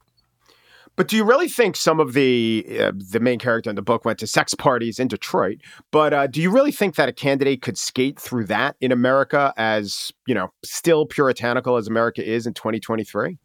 But 0.98 1.08
do 1.08 1.16
you 1.16 1.24
really 1.24 1.48
think 1.48 1.76
some 1.76 2.00
of 2.00 2.14
the 2.14 2.66
uh, 2.80 2.92
the 2.96 3.20
main 3.20 3.38
character 3.38 3.70
in 3.70 3.76
the 3.76 3.84
book 3.84 4.04
went 4.04 4.18
to 4.20 4.28
sex 4.28 4.56
parties 4.56 4.98
in 4.98 5.08
Detroit? 5.08 5.60
But 5.92 6.12
uh, 6.12 6.26
do 6.26 6.42
you 6.42 6.50
really 6.50 6.72
think 6.72 6.96
that 6.96 7.08
a 7.08 7.14
candidate 7.14 7.62
could 7.62 7.78
skate 7.78 8.20
through 8.20 8.46
that 8.46 8.76
in 8.82 8.92
America 8.92 9.54
as 9.58 10.12
you 10.26 10.34
know 10.34 10.52
still 10.66 11.06
puritanical 11.06 11.78
as 11.78 11.88
America 11.88 12.28
is 12.28 12.48
in 12.48 12.56
2023? 12.56 13.38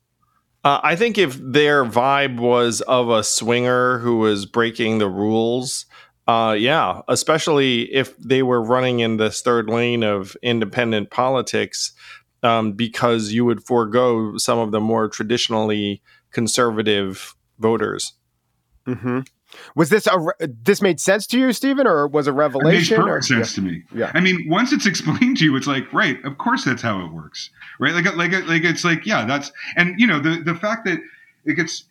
Uh, 0.64 0.80
I 0.82 0.96
think 0.96 1.18
if 1.18 1.38
their 1.42 1.84
vibe 1.84 2.40
was 2.40 2.80
of 2.82 3.10
a 3.10 3.22
swinger 3.22 3.98
who 3.98 4.16
was 4.18 4.46
breaking 4.46 4.98
the 4.98 5.08
rules, 5.08 5.84
uh, 6.26 6.56
yeah, 6.58 7.02
especially 7.08 7.92
if 7.92 8.16
they 8.16 8.42
were 8.42 8.62
running 8.62 9.00
in 9.00 9.18
this 9.18 9.42
third 9.42 9.68
lane 9.68 10.02
of 10.02 10.36
independent 10.42 11.10
politics, 11.10 11.92
um, 12.42 12.72
because 12.72 13.32
you 13.32 13.44
would 13.44 13.62
forego 13.62 14.38
some 14.38 14.58
of 14.58 14.70
the 14.70 14.80
more 14.80 15.08
traditionally 15.08 16.00
conservative 16.30 17.34
voters. 17.62 18.12
Mm-hmm. 18.86 19.20
Was 19.76 19.90
this 19.90 20.06
a 20.06 20.18
this 20.48 20.82
made 20.82 20.98
sense 20.98 21.26
to 21.28 21.38
you, 21.38 21.52
Stephen, 21.52 21.86
or 21.86 22.08
was 22.08 22.26
a 22.26 22.32
revelation? 22.32 22.72
It 22.72 22.76
makes 22.78 22.88
perfect 22.88 23.08
or, 23.08 23.22
sense 23.22 23.50
yeah. 23.50 23.54
to 23.54 23.70
me. 23.70 23.82
Yeah. 23.94 24.10
I 24.12 24.20
mean, 24.20 24.46
once 24.48 24.72
it's 24.72 24.86
explained 24.86 25.36
to 25.38 25.44
you, 25.44 25.54
it's 25.56 25.66
like, 25.66 25.90
right, 25.92 26.22
of 26.24 26.38
course 26.38 26.64
that's 26.64 26.82
how 26.82 27.04
it 27.04 27.12
works, 27.12 27.50
right? 27.78 27.94
Like, 27.94 28.06
like, 28.16 28.32
like 28.48 28.64
it's 28.64 28.84
like, 28.84 29.06
yeah, 29.06 29.24
that's, 29.24 29.52
and 29.76 30.00
you 30.00 30.06
know, 30.06 30.18
the 30.18 30.42
the 30.42 30.54
fact 30.54 30.84
that 30.86 30.98
it 31.44 31.54
gets, 31.54 31.84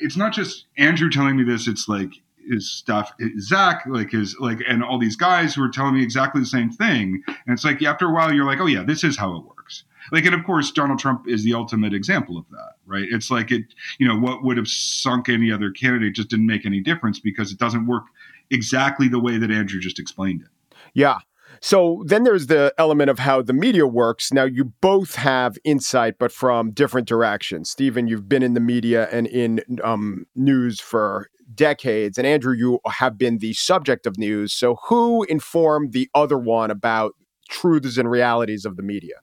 it's 0.00 0.16
not 0.16 0.32
just 0.32 0.66
Andrew 0.78 1.10
telling 1.10 1.36
me 1.36 1.44
this. 1.44 1.68
It's 1.68 1.88
like 1.88 2.12
his 2.48 2.72
stuff, 2.72 3.12
Zach, 3.40 3.82
like 3.86 4.10
his 4.10 4.34
like, 4.40 4.60
and 4.66 4.82
all 4.82 4.98
these 4.98 5.16
guys 5.16 5.54
who 5.54 5.62
are 5.62 5.68
telling 5.68 5.94
me 5.94 6.02
exactly 6.02 6.40
the 6.40 6.46
same 6.46 6.70
thing. 6.70 7.22
And 7.26 7.52
it's 7.52 7.64
like 7.64 7.82
after 7.82 8.06
a 8.06 8.12
while, 8.14 8.32
you're 8.32 8.46
like, 8.46 8.60
oh 8.60 8.66
yeah, 8.66 8.84
this 8.84 9.04
is 9.04 9.18
how 9.18 9.36
it 9.36 9.44
works. 9.44 9.84
Like, 10.12 10.24
and 10.24 10.34
of 10.34 10.44
course, 10.44 10.70
Donald 10.70 10.98
Trump 10.98 11.28
is 11.28 11.44
the 11.44 11.52
ultimate 11.52 11.92
example 11.92 12.38
of 12.38 12.46
that, 12.52 12.72
right? 12.88 13.06
It's 13.10 13.30
like 13.30 13.52
it, 13.52 13.62
you 13.98 14.08
know, 14.08 14.18
what 14.18 14.42
would 14.42 14.56
have 14.56 14.68
sunk 14.68 15.28
any 15.28 15.52
other 15.52 15.70
candidate 15.70 16.14
just 16.14 16.30
didn't 16.30 16.46
make 16.46 16.66
any 16.66 16.80
difference 16.80 17.20
because 17.20 17.52
it 17.52 17.58
doesn't 17.58 17.86
work 17.86 18.04
exactly 18.50 19.08
the 19.08 19.20
way 19.20 19.38
that 19.38 19.50
Andrew 19.50 19.80
just 19.80 19.98
explained 19.98 20.42
it. 20.42 20.48
Yeah. 20.94 21.18
So 21.60 22.02
then 22.06 22.24
there's 22.24 22.46
the 22.46 22.72
element 22.78 23.10
of 23.10 23.18
how 23.18 23.42
the 23.42 23.52
media 23.52 23.86
works. 23.86 24.32
Now 24.32 24.44
you 24.44 24.64
both 24.80 25.16
have 25.16 25.58
insight, 25.64 26.14
but 26.18 26.32
from 26.32 26.70
different 26.70 27.08
directions. 27.08 27.70
Stephen, 27.70 28.06
you've 28.06 28.28
been 28.28 28.42
in 28.42 28.54
the 28.54 28.60
media 28.60 29.08
and 29.10 29.26
in 29.26 29.60
um, 29.82 30.26
news 30.34 30.80
for 30.80 31.28
decades, 31.54 32.18
and 32.18 32.26
Andrew, 32.26 32.54
you 32.54 32.78
have 32.86 33.18
been 33.18 33.38
the 33.38 33.54
subject 33.54 34.06
of 34.06 34.18
news. 34.18 34.52
So 34.52 34.76
who 34.88 35.24
informed 35.24 35.92
the 35.92 36.08
other 36.14 36.38
one 36.38 36.70
about 36.70 37.14
truths 37.48 37.96
and 37.96 38.10
realities 38.10 38.64
of 38.64 38.76
the 38.76 38.82
media? 38.82 39.14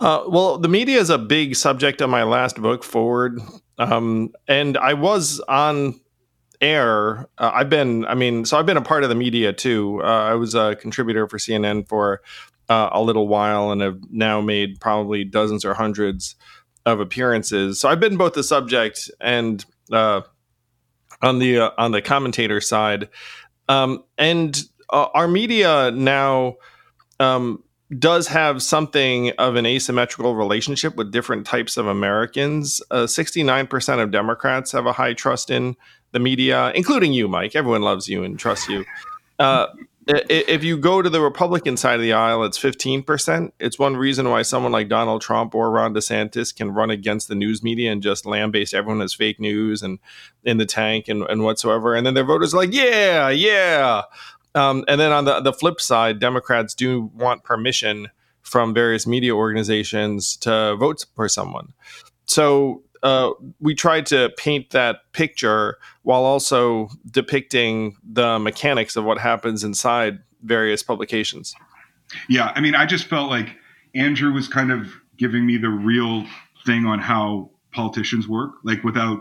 Uh, 0.00 0.22
well, 0.28 0.58
the 0.58 0.68
media 0.68 0.98
is 0.98 1.10
a 1.10 1.18
big 1.18 1.56
subject 1.56 2.00
of 2.00 2.08
my 2.08 2.22
last 2.22 2.60
book, 2.60 2.84
Forward. 2.84 3.40
Um, 3.78 4.32
and 4.46 4.76
I 4.76 4.94
was 4.94 5.40
on 5.48 6.00
air. 6.60 7.28
Uh, 7.38 7.50
I've 7.52 7.68
been, 7.68 8.04
I 8.06 8.14
mean, 8.14 8.44
so 8.44 8.58
I've 8.58 8.66
been 8.66 8.76
a 8.76 8.82
part 8.82 9.02
of 9.02 9.08
the 9.08 9.14
media 9.16 9.52
too. 9.52 10.00
Uh, 10.02 10.06
I 10.24 10.34
was 10.34 10.54
a 10.54 10.76
contributor 10.76 11.26
for 11.26 11.38
CNN 11.38 11.88
for 11.88 12.22
uh, 12.68 12.90
a 12.92 13.02
little 13.02 13.28
while 13.28 13.72
and 13.72 13.80
have 13.80 13.98
now 14.10 14.40
made 14.40 14.80
probably 14.80 15.24
dozens 15.24 15.64
or 15.64 15.74
hundreds 15.74 16.36
of 16.86 17.00
appearances. 17.00 17.80
So 17.80 17.88
I've 17.88 18.00
been 18.00 18.16
both 18.16 18.34
the 18.34 18.44
subject 18.44 19.10
and 19.20 19.64
uh, 19.90 20.22
on 21.22 21.38
the 21.38 21.58
uh, 21.58 21.70
on 21.76 21.90
the 21.90 22.02
commentator 22.02 22.60
side. 22.60 23.08
Um, 23.68 24.04
and 24.16 24.58
our 24.90 25.28
media 25.28 25.90
now 25.90 26.54
um, 27.20 27.62
does 27.96 28.28
have 28.28 28.62
something 28.62 29.30
of 29.38 29.56
an 29.56 29.64
asymmetrical 29.64 30.34
relationship 30.34 30.96
with 30.96 31.10
different 31.10 31.46
types 31.46 31.76
of 31.76 31.86
Americans. 31.86 32.82
Uh, 32.90 33.04
69% 33.04 34.02
of 34.02 34.10
Democrats 34.10 34.72
have 34.72 34.86
a 34.86 34.92
high 34.92 35.14
trust 35.14 35.50
in 35.50 35.76
the 36.12 36.18
media, 36.18 36.72
including 36.74 37.12
you, 37.12 37.28
Mike. 37.28 37.56
Everyone 37.56 37.82
loves 37.82 38.08
you 38.08 38.24
and 38.24 38.38
trusts 38.38 38.68
you. 38.68 38.84
Uh, 39.38 39.68
if 40.08 40.64
you 40.64 40.78
go 40.78 41.02
to 41.02 41.10
the 41.10 41.20
Republican 41.20 41.76
side 41.76 41.96
of 41.96 42.00
the 42.00 42.14
aisle, 42.14 42.42
it's 42.44 42.58
15%. 42.58 43.52
It's 43.60 43.78
one 43.78 43.94
reason 43.94 44.30
why 44.30 44.40
someone 44.40 44.72
like 44.72 44.88
Donald 44.88 45.20
Trump 45.20 45.54
or 45.54 45.70
Ron 45.70 45.92
DeSantis 45.92 46.54
can 46.54 46.70
run 46.70 46.88
against 46.88 47.28
the 47.28 47.34
news 47.34 47.62
media 47.62 47.92
and 47.92 48.02
just 48.02 48.24
lambaste 48.24 48.72
everyone 48.72 49.02
as 49.02 49.12
fake 49.12 49.38
news 49.38 49.82
and 49.82 49.98
in 50.44 50.56
the 50.56 50.64
tank 50.64 51.08
and, 51.08 51.24
and 51.24 51.44
whatsoever. 51.44 51.94
And 51.94 52.06
then 52.06 52.14
their 52.14 52.24
voters 52.24 52.54
are 52.54 52.56
like, 52.56 52.72
yeah, 52.72 53.28
yeah. 53.28 54.02
Um, 54.58 54.84
and 54.88 55.00
then 55.00 55.12
on 55.12 55.24
the 55.24 55.40
the 55.40 55.52
flip 55.52 55.80
side, 55.80 56.18
Democrats 56.18 56.74
do 56.74 57.10
want 57.14 57.44
permission 57.44 58.08
from 58.42 58.74
various 58.74 59.06
media 59.06 59.34
organizations 59.34 60.36
to 60.38 60.74
vote 60.76 61.04
for 61.14 61.28
someone. 61.28 61.72
So 62.26 62.82
uh, 63.02 63.30
we 63.60 63.74
tried 63.74 64.06
to 64.06 64.30
paint 64.36 64.70
that 64.70 65.12
picture 65.12 65.78
while 66.02 66.24
also 66.24 66.88
depicting 67.10 67.96
the 68.02 68.38
mechanics 68.38 68.96
of 68.96 69.04
what 69.04 69.18
happens 69.18 69.62
inside 69.64 70.18
various 70.42 70.82
publications. 70.82 71.54
Yeah, 72.28 72.52
I 72.54 72.60
mean, 72.60 72.74
I 72.74 72.86
just 72.86 73.06
felt 73.06 73.30
like 73.30 73.56
Andrew 73.94 74.32
was 74.32 74.48
kind 74.48 74.72
of 74.72 74.88
giving 75.16 75.46
me 75.46 75.58
the 75.58 75.68
real 75.68 76.24
thing 76.64 76.86
on 76.86 76.98
how 76.98 77.50
politicians 77.72 78.26
work, 78.26 78.52
like 78.64 78.82
without 78.82 79.20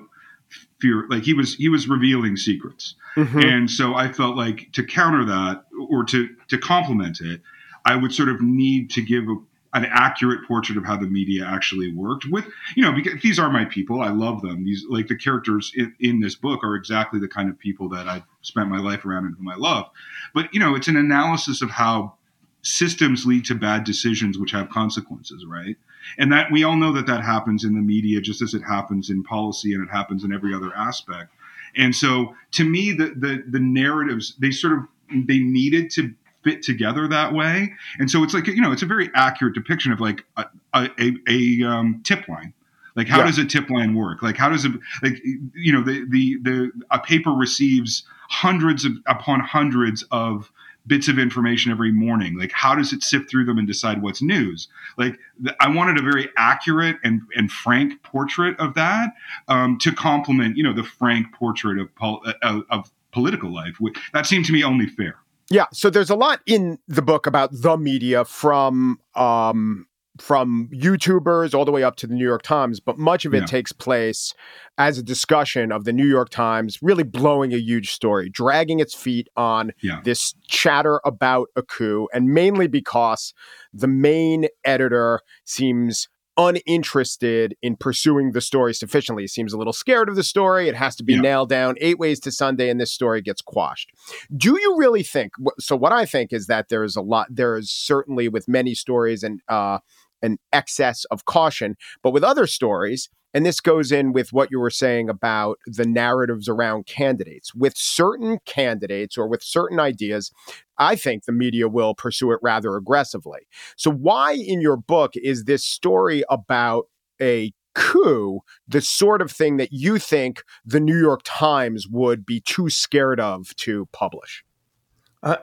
fear. 0.80 1.06
Like 1.10 1.24
he 1.24 1.34
was 1.34 1.56
he 1.56 1.70
was 1.70 1.88
revealing 1.88 2.38
secrets. 2.38 2.96
Mm-hmm. 3.16 3.40
And 3.40 3.72
so 3.72 3.96
I 3.96 4.12
felt 4.12 4.36
like 4.36 4.72
to 4.74 4.84
counter 4.84 5.26
that 5.26 5.66
or 5.90 6.04
to 6.06 6.30
to 6.50 6.58
complement 6.58 7.20
it, 7.22 7.42
I 7.86 7.96
would 7.96 8.14
sort 8.14 8.30
of 8.30 8.42
need 8.42 8.90
to 8.92 9.02
give 9.02 9.24
a, 9.28 9.36
an 9.74 9.86
accurate 9.86 10.46
portrait 10.48 10.78
of 10.78 10.86
how 10.86 10.98
the 10.98 11.08
media 11.08 11.46
actually 11.46 11.94
worked 11.94 12.26
with 12.30 12.46
you 12.76 12.84
know 12.84 12.92
because 12.92 13.22
these 13.22 13.38
are 13.38 13.50
my 13.50 13.66
people 13.66 14.02
i 14.02 14.10
love 14.10 14.42
them 14.42 14.64
these 14.64 14.86
like 14.90 15.08
the 15.08 15.16
characters 15.16 15.72
in, 15.76 15.94
in, 16.00 16.20
this 16.20 16.36
book 16.36 16.64
are 16.64 16.76
exactly 16.76 17.20
the 17.20 17.28
kind 17.28 17.50
of 17.50 17.60
people 17.60 17.90
that 17.90 18.08
i've 18.08 18.24
spent 18.42 18.70
my 18.70 18.80
life 18.80 19.06
around 19.06 19.26
and 19.26 19.36
whom 19.36 19.50
i 19.50 19.56
love 19.56 19.86
but 20.34 20.52
you 20.54 20.60
know 20.60 20.74
it's 20.74 20.88
an 20.88 20.96
analysis 20.96 21.62
of 21.62 21.70
how 21.70 22.14
systems 22.62 23.26
lead 23.26 23.46
to 23.46 23.56
bad 23.56 23.84
decisions 23.84 24.38
which 24.38 24.52
have 24.52 24.70
consequences 24.70 25.46
right 25.46 25.76
and 26.18 26.32
that 26.32 26.52
we 26.52 26.64
all 26.64 26.76
know 26.76 26.92
that 26.94 27.08
that 27.08 27.24
happens 27.24 27.64
in 27.64 27.74
the 27.74 27.82
media 27.82 28.22
just 28.22 28.42
as 28.42 28.54
it 28.54 28.62
happens 28.62 29.10
in 29.10 29.24
policy 29.24 29.74
and 29.74 29.88
it 29.88 29.92
happens 29.92 30.24
in 30.24 30.32
every 30.32 30.54
other 30.54 30.72
aspect 30.76 31.32
and 31.78 31.96
so 31.96 32.36
to 32.54 32.64
me, 32.64 32.92
the, 32.92 33.14
the, 33.16 33.44
the 33.48 33.60
narratives, 33.60 34.36
they 34.40 34.52
sort 34.52 34.74
of, 34.74 34.80
they 35.10 35.40
needed 35.40 35.90
to 35.92 36.14
fit 36.44 36.64
together 36.64 37.08
that 37.08 37.34
way. 37.34 37.74
And 38.00 38.10
so 38.10 38.24
it's 38.24 38.34
like, 38.34 38.48
you 38.48 38.62
know, 38.62 38.72
it's 38.72 38.82
a 38.82 38.88
very 38.88 39.10
accurate 39.14 39.54
depiction 39.54 39.92
of 39.92 40.00
like 40.00 40.26
a, 40.36 40.46
a, 40.74 41.14
a 41.28 41.64
um, 41.64 42.02
tip 42.04 42.28
line. 42.28 42.54
Like 42.96 43.08
how 43.08 43.20
yeah. 43.20 43.28
does 43.28 43.38
a 43.38 43.46
tip 43.46 43.70
line 43.70 43.94
work? 43.94 44.24
Like 44.24 44.38
how 44.38 44.50
does 44.50 44.66
it 44.66 44.72
like 45.04 45.22
you 45.24 45.72
know 45.72 45.84
the 45.84 46.04
the 46.10 46.38
the 46.42 46.72
a 46.90 46.98
paper 46.98 47.30
receives 47.30 48.02
hundreds 48.28 48.86
of 48.86 48.94
upon 49.06 49.40
hundreds 49.40 50.04
of 50.10 50.52
bits 50.88 51.08
of 51.08 51.20
information 51.20 51.72
every 51.72 51.92
morning. 51.92 52.38
Like 52.38 52.52
how 52.52 52.74
does 52.76 52.94
it 52.94 53.04
sift 53.04 53.30
through 53.30 53.46
them 53.46 53.58
and 53.58 53.68
decide 53.68 54.02
what's 54.02 54.22
news? 54.22 54.68
Like 54.98 55.18
i 55.60 55.70
wanted 55.70 55.98
a 55.98 56.02
very 56.02 56.30
accurate 56.38 56.98
and, 57.04 57.22
and 57.36 57.52
frank 57.52 58.02
portrait 58.04 58.60
of 58.60 58.74
that 58.74 59.10
um, 59.48 59.78
to 59.80 59.92
complement 59.92 60.58
you 60.58 60.64
know 60.64 60.74
the 60.74 60.84
frank 60.84 61.32
portrait 61.34 61.80
of, 61.80 61.94
pol- 61.96 62.24
uh, 62.42 62.62
of 62.72 62.92
political 63.12 63.54
life 63.54 63.78
that 64.14 64.26
seemed 64.26 64.46
to 64.46 64.52
me 64.52 64.64
only 64.64 64.88
fair. 64.88 65.16
Yeah 65.50 65.66
so 65.72 65.90
there's 65.90 66.10
a 66.10 66.16
lot 66.16 66.42
in 66.46 66.80
the 66.88 67.02
book 67.02 67.28
about 67.28 67.50
the 67.52 67.78
media 67.78 68.26
from 68.26 69.00
um, 69.16 69.88
from 70.20 70.70
YouTubers 70.74 71.54
all 71.54 71.66
the 71.66 71.72
way 71.72 71.84
up 71.84 71.96
to 71.98 72.08
the 72.08 72.16
New 72.16 72.26
York 72.26 72.42
Times, 72.42 72.80
but 72.80 72.98
much 72.98 73.26
of 73.26 73.34
it 73.34 73.42
yeah. 73.42 73.46
takes 73.46 73.72
place 73.72 74.34
as 74.78 74.98
a 74.98 75.04
discussion 75.04 75.72
of 75.72 75.84
the 75.86 75.94
New 75.94 76.08
York 76.08 76.30
Times 76.30 76.80
really 76.82 77.04
blowing 77.04 77.54
a 77.54 77.58
huge 77.58 77.92
story, 77.92 78.30
dragging 78.30 78.80
its 78.80 78.94
feet 78.94 79.28
on 79.36 79.72
yeah. 79.82 80.02
this 80.04 80.34
chatter 80.48 81.02
about 81.06 81.48
a 81.56 81.64
coup, 81.64 82.08
and 82.14 82.30
mainly 82.30 82.68
because 82.68 83.34
the 83.74 83.88
main 83.88 84.48
editor 84.64 85.22
seems 85.44 86.08
uninterested 86.38 87.56
in 87.62 87.76
pursuing 87.76 88.32
the 88.32 88.42
story 88.42 88.74
sufficiently. 88.74 89.24
He 89.24 89.28
seems 89.28 89.54
a 89.54 89.58
little 89.58 89.74
scared 89.74 90.08
of 90.08 90.16
the 90.16 90.24
story. 90.24 90.70
It 90.70 90.76
has 90.76 90.96
to 90.98 91.04
be 91.04 91.14
yeah. 91.14 91.22
nailed 91.22 91.50
down. 91.50 91.76
Eight 91.82 91.98
ways 91.98 92.20
to 92.22 92.32
Sunday, 92.32 92.70
and 92.70 92.80
this 92.80 92.94
story 92.94 93.22
gets 93.22 93.42
quashed. 93.42 93.92
Do 94.36 94.58
you 94.60 94.76
really 94.78 95.04
think? 95.04 95.34
So, 95.60 95.76
what 95.76 95.92
I 95.92 96.06
think 96.06 96.32
is 96.32 96.48
that 96.48 96.70
there 96.70 96.84
is 96.84 96.96
a 96.96 97.02
lot. 97.02 97.28
There 97.30 97.58
is 97.58 97.72
certainly 97.72 98.30
with 98.30 98.48
many 98.48 98.76
stories 98.76 99.24
and 99.24 99.42
uh, 99.50 99.80
an 100.22 100.38
excess 100.52 101.06
of 101.06 101.26
caution, 101.26 101.76
but 102.04 102.12
with 102.12 102.24
other 102.24 102.48
stories, 102.48 103.10
and 103.34 103.46
this 103.46 103.60
goes 103.60 103.92
in 103.92 104.14
with 104.14 104.34
what 104.34 104.50
you 104.52 104.60
were 104.60 104.70
saying 104.70 105.10
about 105.10 105.60
the 105.66 105.86
narratives 105.86 106.48
around 106.48 106.88
candidates. 106.88 107.54
With 107.54 107.78
certain 107.78 108.40
candidates 108.46 109.18
or 109.18 109.28
with 109.28 109.44
certain 109.44 109.80
ideas, 109.80 110.32
I 110.78 110.96
think 110.96 111.26
the 111.26 111.32
media 111.32 111.68
will 111.68 111.94
pursue 111.94 112.32
it 112.32 112.40
rather 112.42 112.76
aggressively. 112.76 113.42
So, 113.76 113.92
why 113.92 114.34
in 114.34 114.62
your 114.62 114.78
book 114.78 115.14
is 115.16 115.44
this 115.44 115.64
story 115.64 116.24
about 116.30 116.86
a 117.22 117.52
coup 117.76 118.40
the 118.68 118.82
sort 118.82 119.22
of 119.22 119.32
thing 119.32 119.58
that 119.58 119.72
you 119.72 120.00
think 120.00 120.42
the 120.66 120.80
New 120.80 121.00
York 121.00 121.22
Times 121.24 121.88
would 121.88 122.26
be 122.26 122.40
too 122.40 122.70
scared 122.70 123.20
of 123.20 123.56
to 123.58 123.88
publish? 123.92 124.44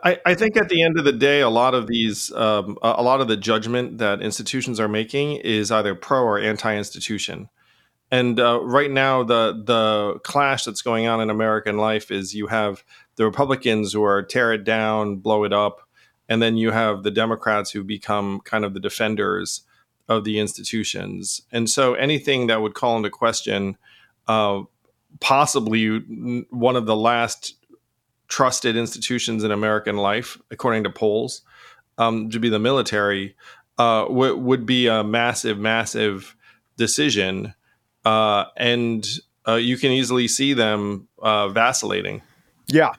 I, 0.03 0.19
I, 0.25 0.35
think 0.35 0.57
at 0.57 0.69
the 0.69 0.83
end 0.83 0.99
of 0.99 1.05
the 1.05 1.13
day, 1.13 1.41
a 1.41 1.49
lot 1.49 1.75
of 1.75 1.87
these, 1.87 2.33
um, 2.33 2.79
a 2.83 3.03
lot 3.03 3.21
of 3.21 3.29
the 3.29 3.37
judgment 3.37 3.99
that 3.99 4.23
institutions 4.23 4.81
are 4.81 4.89
making 4.89 5.37
is 5.37 5.71
either 5.71 5.95
pro 5.95 6.23
or 6.23 6.39
anti-institution. 6.39 7.49
And 8.11 8.39
uh, 8.39 8.61
right 8.63 8.91
now, 8.91 9.25
the 9.25 9.63
the 9.65 10.21
clash 10.21 10.65
that's 10.65 10.83
going 10.83 11.07
on 11.07 11.21
in 11.21 11.31
American 11.31 11.77
life 11.79 12.11
is 12.11 12.35
you 12.35 12.47
have 12.47 12.85
the 13.17 13.25
Republicans 13.25 13.93
who 13.93 14.05
are 14.05 14.23
tear 14.23 14.53
it 14.53 14.65
down, 14.65 15.17
blow 15.17 15.45
it 15.45 15.53
up, 15.53 15.89
and 16.29 16.41
then 16.41 16.57
you 16.57 16.71
have 16.71 17.03
the 17.03 17.11
Democrats 17.11 17.71
who 17.71 17.83
become 17.83 18.41
kind 18.45 18.65
of 18.65 18.75
the 18.75 18.81
defenders 18.81 19.63
of 20.09 20.25
the 20.25 20.39
institutions. 20.39 21.43
And 21.51 21.69
so 21.69 21.95
anything 21.95 22.47
that 22.47 22.61
would 22.61 22.75
call 22.75 22.97
into 22.97 23.11
question 23.11 23.77
uh, 24.29 24.63
possibly 25.21 25.99
one 26.51 26.77
of 26.77 26.87
the 26.87 26.97
last 26.97 27.57
trusted 28.29 28.77
institutions 28.77 29.45
in 29.45 29.51
American 29.51 29.97
life, 29.97 30.39
according 30.51 30.85
to 30.85 30.91
polls, 30.91 31.43
um, 31.99 32.31
to 32.31 32.41
be 32.41 32.49
the 32.49 32.59
military, 32.59 33.37
uh, 33.79 34.05
w- 34.05 34.37
would 34.37 34.67
be 34.67 34.87
a 34.87 35.05
massive, 35.05 35.59
massive 35.59 36.37
decision. 36.77 37.55
Uh, 38.05 38.45
and 38.57 39.07
uh, 39.47 39.55
you 39.55 39.77
can 39.77 39.91
easily 39.91 40.29
see 40.29 40.53
them 40.53 41.09
uh, 41.23 41.49
vacillating. 41.49 42.23
Yeah. 42.67 42.95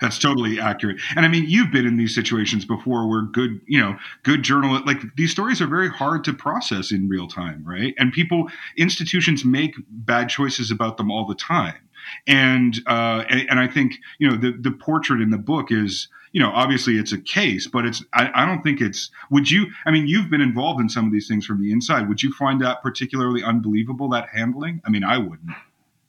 That's 0.00 0.18
totally 0.18 0.60
accurate. 0.60 1.00
And 1.16 1.26
I 1.26 1.28
mean, 1.28 1.46
you've 1.48 1.72
been 1.72 1.84
in 1.84 1.96
these 1.96 2.14
situations 2.14 2.64
before 2.64 3.08
where 3.08 3.22
good, 3.22 3.60
you 3.66 3.80
know, 3.80 3.96
good 4.22 4.44
journalists, 4.44 4.86
like 4.86 4.98
these 5.16 5.32
stories 5.32 5.60
are 5.60 5.66
very 5.66 5.88
hard 5.88 6.22
to 6.24 6.32
process 6.32 6.92
in 6.92 7.08
real 7.08 7.26
time, 7.26 7.64
right? 7.66 7.94
And 7.98 8.12
people, 8.12 8.48
institutions 8.76 9.44
make 9.44 9.74
bad 9.88 10.28
choices 10.28 10.70
about 10.70 10.98
them 10.98 11.10
all 11.10 11.26
the 11.26 11.34
time 11.34 11.87
and 12.26 12.78
uh, 12.86 13.24
and, 13.28 13.48
and, 13.50 13.60
I 13.60 13.68
think 13.68 13.96
you 14.18 14.28
know 14.28 14.36
the 14.36 14.52
the 14.52 14.70
portrait 14.70 15.20
in 15.20 15.30
the 15.30 15.38
book 15.38 15.70
is 15.70 16.08
you 16.32 16.40
know 16.40 16.50
obviously 16.50 16.98
it's 16.98 17.12
a 17.12 17.18
case, 17.18 17.66
but 17.66 17.84
it's 17.84 18.04
I, 18.12 18.30
I 18.34 18.46
don't 18.46 18.62
think 18.62 18.80
it's. 18.80 19.10
Would 19.30 19.50
you? 19.50 19.66
I 19.86 19.90
mean, 19.90 20.06
you've 20.06 20.30
been 20.30 20.40
involved 20.40 20.80
in 20.80 20.88
some 20.88 21.06
of 21.06 21.12
these 21.12 21.28
things 21.28 21.46
from 21.46 21.60
the 21.60 21.72
inside. 21.72 22.08
Would 22.08 22.22
you 22.22 22.32
find 22.32 22.60
that 22.62 22.82
particularly 22.82 23.42
unbelievable 23.42 24.08
that 24.10 24.28
handling? 24.28 24.80
I 24.84 24.90
mean, 24.90 25.04
I 25.04 25.18
wouldn't. 25.18 25.52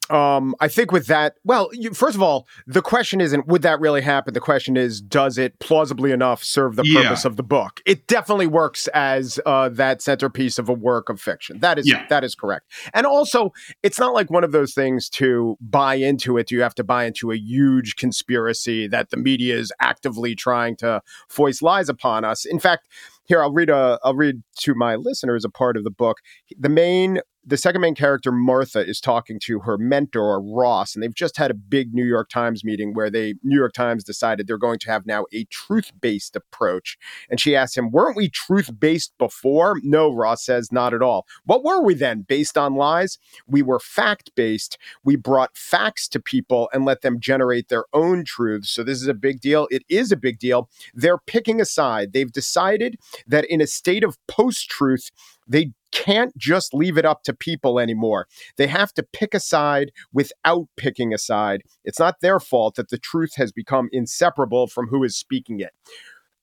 Um, 0.10 0.56
I 0.60 0.68
think 0.68 0.92
with 0.92 1.08
that, 1.08 1.36
well, 1.44 1.70
you, 1.72 1.94
first 1.94 2.16
of 2.16 2.22
all, 2.22 2.48
the 2.66 2.82
question 2.82 3.22
isn't 3.22 3.48
would 3.48 3.62
that 3.62 3.80
really 3.80 4.01
happen. 4.01 4.34
The 4.34 4.39
question 4.39 4.75
is, 4.75 5.01
does 5.01 5.38
it 5.38 5.60
plausibly 5.60 6.12
enough 6.12 6.44
serve 6.44 6.75
the 6.75 6.84
yeah. 6.86 7.04
purpose 7.04 7.25
of 7.25 7.36
the 7.36 7.44
book? 7.44 7.82
It 7.86 8.08
definitely 8.08 8.48
works 8.48 8.88
as 8.89 9.39
uh, 9.46 9.70
that 9.70 10.01
centerpiece 10.01 10.58
of 10.58 10.70
a 10.70 10.74
work 10.74 11.10
of 11.10 11.22
fiction. 11.22 11.60
That 11.60 11.78
is 11.78 11.88
yeah. 11.88 12.06
that 12.10 12.24
is 12.24 12.36
correct. 12.36 12.72
And 12.94 13.06
also, 13.06 13.54
it's 13.84 14.00
not 14.00 14.13
like 14.13 14.30
one 14.30 14.44
of 14.44 14.51
those 14.51 14.74
things 14.74 15.10
to 15.12 15.58
buy 15.62 15.96
into 15.96 16.38
it. 16.38 16.51
You 16.51 16.62
have 16.62 16.75
to 16.75 16.84
buy 16.84 17.06
into 17.06 17.32
a 17.32 17.38
huge 17.38 17.96
conspiracy 17.96 18.88
that 18.88 19.12
the 19.12 19.18
media 19.18 19.58
is 19.58 19.72
actively 19.80 20.36
trying 20.36 20.75
to 20.78 21.01
foist 21.28 21.62
lies 21.62 21.89
upon 21.89 22.25
us. 22.25 22.46
In 22.46 22.60
fact 22.60 22.88
here 23.30 23.42
i'll 23.42 23.54
read 23.54 23.70
a 23.70 23.98
i'll 24.04 24.16
read 24.16 24.42
to 24.58 24.75
my 24.75 24.96
listeners 24.96 25.46
a 25.46 25.50
part 25.50 25.78
of 25.78 25.86
the 25.86 25.92
book 25.92 26.18
the 26.58 26.68
main 26.68 27.20
the 27.46 27.58
second 27.58 27.81
main 27.81 27.96
character, 27.96 28.31
Martha, 28.31 28.86
is 28.86 29.00
talking 29.00 29.39
to 29.43 29.60
her 29.60 29.77
mentor, 29.77 30.41
Ross, 30.41 30.93
and 30.93 31.01
they've 31.01 31.13
just 31.13 31.38
had 31.38 31.50
a 31.50 31.55
big 31.55 31.93
New 31.93 32.05
York 32.05 32.29
Times 32.29 32.63
meeting 32.63 32.93
where 32.93 33.10
they 33.10 33.36
New 33.43 33.58
York 33.58 33.74
Times 33.74 34.03
decided 34.03 34.46
they're 34.46 34.58
going 34.58 34.79
to 34.79 34.91
have 34.91 35.05
now 35.05 35.25
a 35.34 35.46
truth-based 35.46 36.36
approach. 36.36 36.98
And 37.29 37.39
she 37.39 37.55
asks 37.55 37.77
him, 37.77 37.91
Weren't 37.91 38.17
we 38.17 38.29
truth-based 38.29 39.13
before? 39.17 39.79
No, 39.83 40.14
Ross 40.14 40.46
says, 40.46 40.72
not 40.72 40.94
at 40.94 41.01
all. 41.01 41.25
What 41.46 41.64
were 41.64 41.81
we 41.81 41.94
then? 41.94 42.22
Based 42.22 42.57
on 42.57 42.75
lies? 42.75 43.18
We 43.48 43.61
were 43.61 43.79
fact-based. 43.79 44.77
We 45.03 45.16
brought 45.16 45.55
facts 45.55 46.07
to 46.09 46.20
people 46.20 46.70
and 46.74 46.85
let 46.85 47.01
them 47.01 47.20
generate 47.20 47.70
their 47.70 47.85
own 47.94 48.25
truths. 48.25 48.70
So 48.70 48.83
this 48.83 49.01
is 49.01 49.07
a 49.07 49.14
big 49.14 49.40
deal. 49.40 49.68
It 49.72 49.83
is 49.90 50.11
a 50.11 50.18
big 50.18 50.40
deal. 50.40 50.70
They're 50.94 51.18
picking 51.18 51.61
a 51.61 51.66
side. 51.66 52.14
They've 52.14 52.31
decided 52.31 52.98
that 53.25 53.46
in 53.46 53.61
a 53.61 53.68
state 53.68 54.03
of 54.03 54.18
post-truth, 54.27 55.09
they 55.48 55.72
can't 55.92 56.36
just 56.38 56.74
leave 56.74 56.98
it 56.98 57.06
up 57.06 57.24
to 57.24 57.34
people 57.34 57.80
anymore. 57.80 58.28
They 58.58 58.68
have 58.68 58.94
to 58.94 59.04
pick 59.04 59.34
a 59.34 59.40
side 59.40 59.92
without 60.14 60.68
picking 60.78 61.14
a 61.14 61.18
side. 61.18 61.64
It's 61.84 62.00
not 62.00 62.22
their 62.22 62.40
fault 62.40 62.75
that 62.75 62.90
the 62.90 62.98
truth 62.98 63.36
has 63.36 63.52
become 63.52 63.90
inseparable 63.92 64.68
from 64.68 64.88
who 64.88 65.04
is 65.04 65.18
speaking 65.18 65.60
it. 65.60 65.72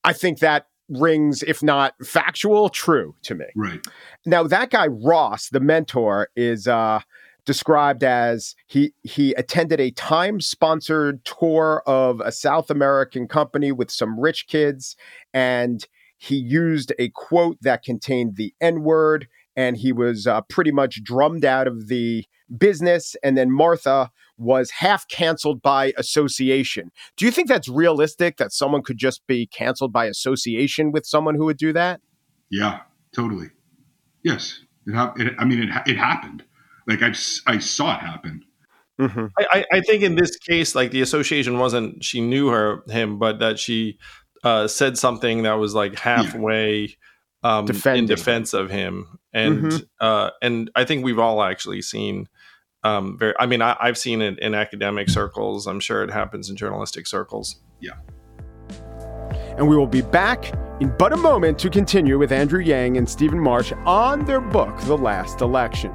I 0.05 0.13
think 0.13 0.39
that 0.41 0.67
rings, 0.89 1.43
if 1.43 1.63
not 1.63 1.95
factual, 2.05 2.69
true 2.69 3.15
to 3.23 3.35
me. 3.35 3.47
Right. 3.57 3.85
Now, 4.25 4.45
that 4.45 4.71
guy, 4.71 4.87
Ross, 4.87 5.49
the 5.49 5.61
mentor, 5.61 6.29
is. 6.37 6.69
Uh, 6.69 7.01
described 7.45 8.03
as 8.03 8.57
he 8.67 8.93
he 9.05 9.33
attended 9.35 9.81
a 9.81 9.93
time 9.93 10.41
sponsored 10.41 11.25
tour 11.25 11.81
of 11.87 12.21
a 12.21 12.33
South 12.33 12.71
American 12.71 13.29
company 13.29 13.71
with 13.71 13.89
some 13.89 14.19
rich 14.19 14.49
kids 14.49 14.97
and 15.33 15.87
he 16.19 16.37
used 16.37 16.93
a 16.99 17.11
quote 17.11 17.59
that 17.63 17.83
contained 17.83 18.37
the 18.37 18.55
N 18.61 18.83
word 18.83 19.29
and 19.57 19.77
he 19.77 19.93
was 19.93 20.27
uh, 20.27 20.43
pretty 20.43 20.71
much 20.71 21.03
drummed 21.03 21.45
out 21.45 21.67
of 21.67 21.89
the 21.89 22.25
business. 22.57 23.17
And 23.23 23.37
then 23.37 23.51
Martha 23.51 24.11
was 24.39 24.71
half 24.71 25.09
canceled 25.09 25.63
by 25.63 25.93
association. 25.97 26.91
Do 27.17 27.25
you 27.25 27.31
think 27.31 27.49
that's 27.49 27.69
realistic 27.69 28.37
that 28.37 28.53
someone 28.53 28.83
could 28.83 28.99
just 28.99 29.27
be 29.27 29.47
canceled 29.47 29.93
by 29.93 30.07
association 30.07 30.93
with 30.93 31.07
someone 31.07 31.35
who 31.35 31.47
would 31.47 31.57
do 31.57 31.73
that? 31.73 32.01
Yeah, 32.51 32.81
totally. 33.15 33.49
Yes. 34.23 34.61
It, 34.87 34.95
it, 35.17 35.35
I 35.39 35.45
mean, 35.45 35.63
it, 35.63 35.71
it 35.87 35.97
happened. 35.97 36.45
Like 36.87 37.03
I, 37.03 37.15
I 37.47 37.59
saw 37.59 37.97
it 37.97 38.01
happen. 38.01 38.45
Mm-hmm. 39.01 39.27
I, 39.39 39.65
I 39.73 39.81
think 39.81 40.03
in 40.03 40.15
this 40.15 40.37
case, 40.37 40.75
like 40.75 40.91
the 40.91 41.03
association 41.03 41.59
wasn't 41.59 42.03
she 42.03 42.21
knew 42.21 42.49
her 42.49 42.83
him, 42.89 43.19
but 43.19 43.41
that 43.41 43.59
she 43.59 43.99
uh, 44.47 44.69
said 44.69 44.97
something 44.97 45.43
that 45.43 45.55
was 45.55 45.75
like 45.75 45.99
halfway. 45.99 46.81
Yeah 46.81 46.95
um, 47.47 47.69
in 47.87 48.07
defense 48.07 48.55
of 48.55 48.71
him, 48.71 49.19
and 49.33 49.63
mm-hmm. 49.63 49.85
uh, 50.01 50.31
and 50.43 50.71
I 50.75 50.85
think 50.85 51.05
we've 51.05 51.19
all 51.19 51.43
actually 51.43 51.83
seen. 51.83 52.29
Um, 52.83 53.17
very, 53.19 53.35
I 53.39 53.47
mean, 53.47 53.63
I, 53.63 53.77
I've 53.81 53.99
seen 53.99 54.23
it 54.23 54.39
in 54.39 54.55
academic 54.55 55.09
circles. 55.09 55.67
I'm 55.67 55.81
sure 55.81 56.03
it 56.03 56.11
happens 56.11 56.51
in 56.51 56.57
journalistic 56.57 57.07
circles. 57.07 57.57
Yeah. 57.81 57.95
And 59.57 59.69
we 59.69 59.77
will 59.77 59.87
be 59.87 60.03
back 60.03 60.53
in 60.81 60.95
but 60.99 61.13
a 61.13 61.17
moment 61.17 61.59
to 61.61 61.71
continue 61.71 62.19
with 62.19 62.31
Andrew 62.31 62.61
Yang 62.61 62.99
and 62.99 63.09
Stephen 63.09 63.41
Marche 63.41 63.73
on 63.87 64.25
their 64.25 64.41
book, 64.41 64.79
The 64.83 64.97
Last 64.97 65.41
Election. 65.41 65.93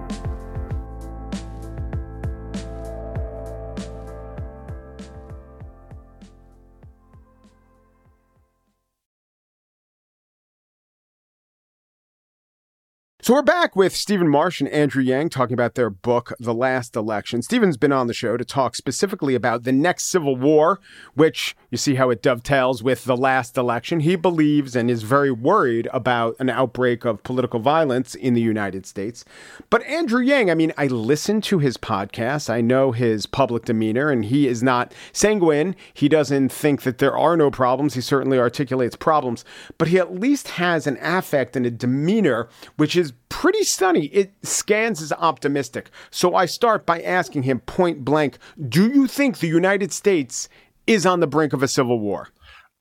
So 13.23 13.35
we're 13.35 13.43
back 13.43 13.75
with 13.75 13.95
Stephen 13.95 14.27
Marche 14.27 14.61
and 14.61 14.69
Andrew 14.69 15.03
Yang 15.03 15.29
talking 15.29 15.53
about 15.53 15.75
their 15.75 15.91
book, 15.91 16.33
The 16.39 16.55
Last 16.55 16.95
Election. 16.95 17.43
Stephen's 17.43 17.77
been 17.77 17.91
on 17.91 18.07
the 18.07 18.15
show 18.15 18.35
to 18.35 18.43
talk 18.43 18.75
specifically 18.75 19.35
about 19.35 19.61
the 19.63 19.71
next 19.71 20.05
civil 20.05 20.35
war, 20.35 20.79
which 21.13 21.55
you 21.69 21.77
see 21.77 21.93
how 21.93 22.09
it 22.09 22.23
dovetails 22.23 22.81
with 22.81 23.05
the 23.05 23.15
last 23.15 23.57
election. 23.59 23.99
He 23.99 24.15
believes 24.15 24.75
and 24.75 24.89
is 24.89 25.03
very 25.03 25.29
worried 25.29 25.87
about 25.93 26.35
an 26.39 26.49
outbreak 26.49 27.05
of 27.05 27.21
political 27.21 27.59
violence 27.59 28.15
in 28.15 28.33
the 28.33 28.41
United 28.41 28.87
States. 28.87 29.23
But 29.69 29.83
Andrew 29.83 30.23
Yang, 30.23 30.49
I 30.49 30.55
mean, 30.55 30.73
I 30.75 30.87
listen 30.87 31.41
to 31.41 31.59
his 31.59 31.77
podcast. 31.77 32.49
I 32.49 32.61
know 32.61 32.91
his 32.91 33.27
public 33.27 33.65
demeanor, 33.65 34.09
and 34.09 34.25
he 34.25 34.47
is 34.47 34.63
not 34.63 34.95
sanguine. 35.13 35.75
He 35.93 36.09
doesn't 36.09 36.49
think 36.49 36.81
that 36.81 36.97
there 36.97 37.15
are 37.15 37.37
no 37.37 37.51
problems. 37.51 37.93
He 37.93 38.01
certainly 38.01 38.39
articulates 38.39 38.95
problems, 38.95 39.45
but 39.77 39.89
he 39.89 39.99
at 39.99 40.19
least 40.19 40.47
has 40.47 40.87
an 40.87 40.97
affect 41.03 41.55
and 41.55 41.67
a 41.67 41.71
demeanor 41.71 42.49
which 42.77 42.95
is 42.95 43.10
pretty 43.29 43.63
stunning. 43.63 44.09
It 44.11 44.33
scans 44.43 45.01
as 45.01 45.11
optimistic. 45.13 45.89
So 46.09 46.35
I 46.35 46.45
start 46.45 46.85
by 46.85 47.01
asking 47.01 47.43
him 47.43 47.59
point 47.61 48.05
blank 48.05 48.37
Do 48.69 48.87
you 48.87 49.07
think 49.07 49.39
the 49.39 49.47
United 49.47 49.91
States 49.91 50.49
is 50.87 51.05
on 51.05 51.19
the 51.19 51.27
brink 51.27 51.53
of 51.53 51.63
a 51.63 51.67
civil 51.67 51.99
war? 51.99 52.29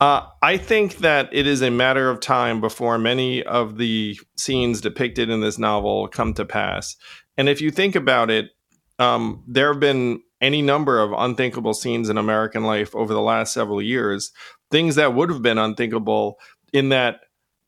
Uh, 0.01 0.27
I 0.43 0.57
think 0.57 0.99
that 0.99 1.29
it 1.31 1.47
is 1.47 1.61
a 1.61 1.71
matter 1.71 2.09
of 2.09 2.21
time 2.21 2.61
before 2.61 2.99
many 2.99 3.43
of 3.43 3.77
the 3.77 4.19
scenes 4.37 4.81
depicted 4.81 5.29
in 5.29 5.43
this 5.43 5.59
novel 5.59 6.09
come 6.09 6.33
to 6.35 6.45
pass. 6.47 6.97
And 7.37 7.49
if 7.51 7.61
you 7.61 7.71
think 7.71 7.95
about 7.95 8.31
it, 8.31 8.51
um, 8.99 9.45
there 9.47 9.73
have 9.73 9.81
been 9.81 10.23
any 10.41 10.63
number 10.63 11.01
of 11.01 11.13
unthinkable 11.13 11.75
scenes 11.75 12.09
in 12.09 12.17
American 12.17 12.65
life 12.65 12.95
over 12.95 13.13
the 13.13 13.21
last 13.21 13.53
several 13.53 13.83
years, 13.83 14.31
things 14.71 14.95
that 14.95 15.15
would 15.15 15.29
have 15.29 15.43
been 15.43 15.59
unthinkable 15.59 16.39
in 16.73 16.89
that 16.89 17.21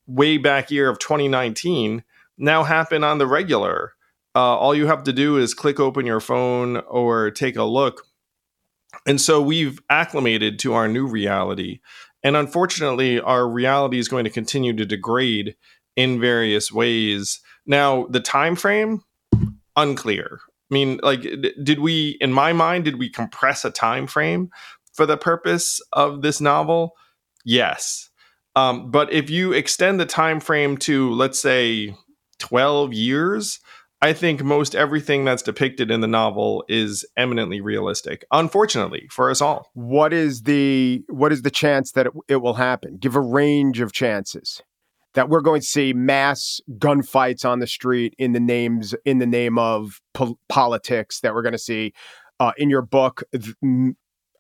way 0.07 0.39
back 0.39 0.71
year 0.71 0.89
of 0.89 0.99
2019 0.99 2.03
now 2.43 2.65
happen 2.65 3.05
on 3.05 3.19
the 3.19 3.27
regular. 3.27 3.93
Uh, 4.35 4.57
all 4.57 4.75
you 4.75 4.87
have 4.87 5.05
to 5.05 5.13
do 5.13 5.39
is 5.39 5.55
click 5.55 5.79
open 5.79 6.05
your 6.05 6.21
phone 6.21 6.79
or 6.89 7.31
take 7.31 7.57
a 7.57 7.65
look. 7.65 8.03
And 9.07 9.21
so 9.21 9.41
we've 9.41 9.81
acclimated 9.89 10.59
to 10.61 10.75
our 10.75 10.89
new 10.89 11.07
reality. 11.07 11.81
And 12.23 12.37
unfortunately, 12.37 13.21
our 13.21 13.49
reality 13.49 13.99
is 13.99 14.09
going 14.09 14.25
to 14.25 14.31
continue 14.31 14.75
to 14.75 14.85
degrade 14.85 15.55
in 15.97 16.21
various 16.21 16.73
ways. 16.73 17.41
Now, 17.67 18.07
the 18.07 18.21
time 18.21 18.57
frame 18.57 19.03
unclear. 19.77 20.41
I 20.71 20.75
mean, 20.75 21.01
like 21.03 21.23
did 21.63 21.81
we 21.81 22.17
in 22.21 22.33
my 22.33 22.53
mind 22.53 22.85
did 22.85 22.99
we 22.99 23.09
compress 23.09 23.65
a 23.65 23.71
time 23.71 24.07
frame 24.07 24.51
for 24.95 25.07
the 25.07 25.17
purpose 25.17 25.81
of 25.93 26.23
this 26.23 26.41
novel? 26.41 26.93
Yes. 27.45 28.09
Um, 28.57 28.91
but 28.91 29.13
if 29.13 29.31
you 29.31 29.53
extend 29.53 30.01
the 30.01 30.07
time 30.07 30.41
frame 30.41 30.77
to 30.79 31.11
let's 31.13 31.41
say 31.41 31.95
12 32.43 32.93
years, 32.93 33.61
I 34.03 34.13
think 34.13 34.43
most 34.43 34.75
everything 34.75 35.25
that's 35.25 35.43
depicted 35.43 35.93
in 35.93 36.01
the 36.01 36.09
novel 36.09 36.65
is 36.69 37.07
eminently 37.17 37.61
realistic. 37.61 38.25
Unfortunately, 38.33 39.07
for 39.11 39.31
us 39.31 39.41
all. 39.41 39.71
What 39.75 40.13
is 40.13 40.43
the 40.43 41.05
what 41.09 41.33
is 41.33 41.43
the 41.43 41.53
chance 41.53 41.93
that 41.93 42.07
it, 42.07 42.13
it 42.29 42.37
will 42.37 42.55
happen? 42.55 42.97
Give 42.99 43.15
a 43.15 43.21
range 43.21 43.81
of 43.81 43.93
chances 43.93 44.61
that 45.15 45.29
we're 45.29 45.41
going 45.41 45.61
to 45.61 45.67
see 45.67 45.93
mass 45.93 46.61
gunfights 46.79 47.45
on 47.45 47.61
the 47.61 47.67
street 47.69 48.15
in 48.19 48.33
the 48.33 48.41
names 48.41 48.93
in 49.05 49.19
the 49.19 49.27
name 49.27 49.57
of 49.57 50.01
po- 50.15 50.39
politics. 50.49 51.21
That 51.21 51.33
we're 51.33 51.43
going 51.43 51.53
to 51.53 51.59
see 51.59 51.93
uh, 52.41 52.53
in 52.59 52.69
your 52.69 52.83
book. 52.83 53.23
Th- 53.33 53.55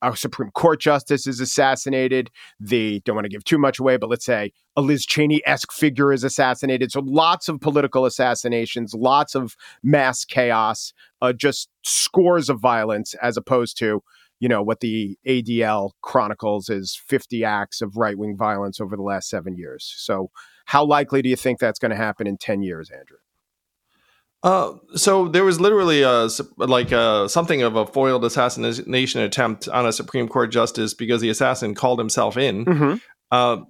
a 0.02 0.16
Supreme 0.16 0.50
Court 0.50 0.80
justice 0.80 1.26
is 1.26 1.40
assassinated. 1.40 2.30
The 2.60 3.00
don't 3.04 3.16
want 3.16 3.24
to 3.24 3.30
give 3.30 3.44
too 3.44 3.58
much 3.58 3.78
away, 3.78 3.96
but 3.96 4.10
let's 4.10 4.24
say 4.24 4.52
a 4.76 4.80
Liz 4.80 5.06
Cheney 5.06 5.40
esque 5.46 5.72
figure 5.72 6.12
is 6.12 6.24
assassinated. 6.24 6.92
So 6.92 7.00
lots 7.04 7.48
of 7.48 7.60
political 7.60 8.04
assassinations, 8.04 8.94
lots 8.94 9.34
of 9.34 9.56
mass 9.82 10.24
chaos, 10.24 10.92
uh, 11.20 11.32
just 11.32 11.68
scores 11.82 12.48
of 12.48 12.60
violence, 12.60 13.14
as 13.22 13.36
opposed 13.36 13.78
to 13.78 14.02
you 14.40 14.48
know 14.48 14.62
what 14.62 14.80
the 14.80 15.16
ADL 15.26 15.92
chronicles 16.02 16.68
is 16.68 17.00
50 17.06 17.44
acts 17.44 17.80
of 17.80 17.96
right 17.96 18.18
wing 18.18 18.36
violence 18.36 18.80
over 18.80 18.96
the 18.96 19.02
last 19.02 19.28
seven 19.28 19.56
years. 19.56 19.94
So 19.96 20.30
how 20.66 20.84
likely 20.84 21.22
do 21.22 21.28
you 21.28 21.36
think 21.36 21.58
that's 21.58 21.78
going 21.78 21.90
to 21.90 21.96
happen 21.96 22.26
in 22.26 22.38
10 22.38 22.62
years, 22.62 22.90
Andrew? 22.90 23.18
Uh, 24.42 24.72
so 24.96 25.28
there 25.28 25.44
was 25.44 25.60
literally 25.60 26.02
a 26.02 26.28
like 26.56 26.90
a, 26.90 27.28
something 27.28 27.62
of 27.62 27.76
a 27.76 27.86
foiled 27.86 28.24
assassination 28.24 29.20
attempt 29.20 29.68
on 29.68 29.86
a 29.86 29.92
Supreme 29.92 30.28
Court 30.28 30.50
justice 30.50 30.94
because 30.94 31.20
the 31.20 31.30
assassin 31.30 31.74
called 31.74 31.98
himself 31.98 32.36
in. 32.36 32.64
Mm-hmm. 32.64 32.94
Uh, 33.30 33.64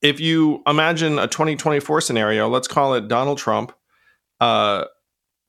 if 0.00 0.18
you 0.18 0.62
imagine 0.66 1.18
a 1.18 1.28
2024 1.28 2.00
scenario, 2.00 2.48
let's 2.48 2.68
call 2.68 2.94
it 2.94 3.06
Donald 3.06 3.38
Trump 3.38 3.72
uh, 4.40 4.86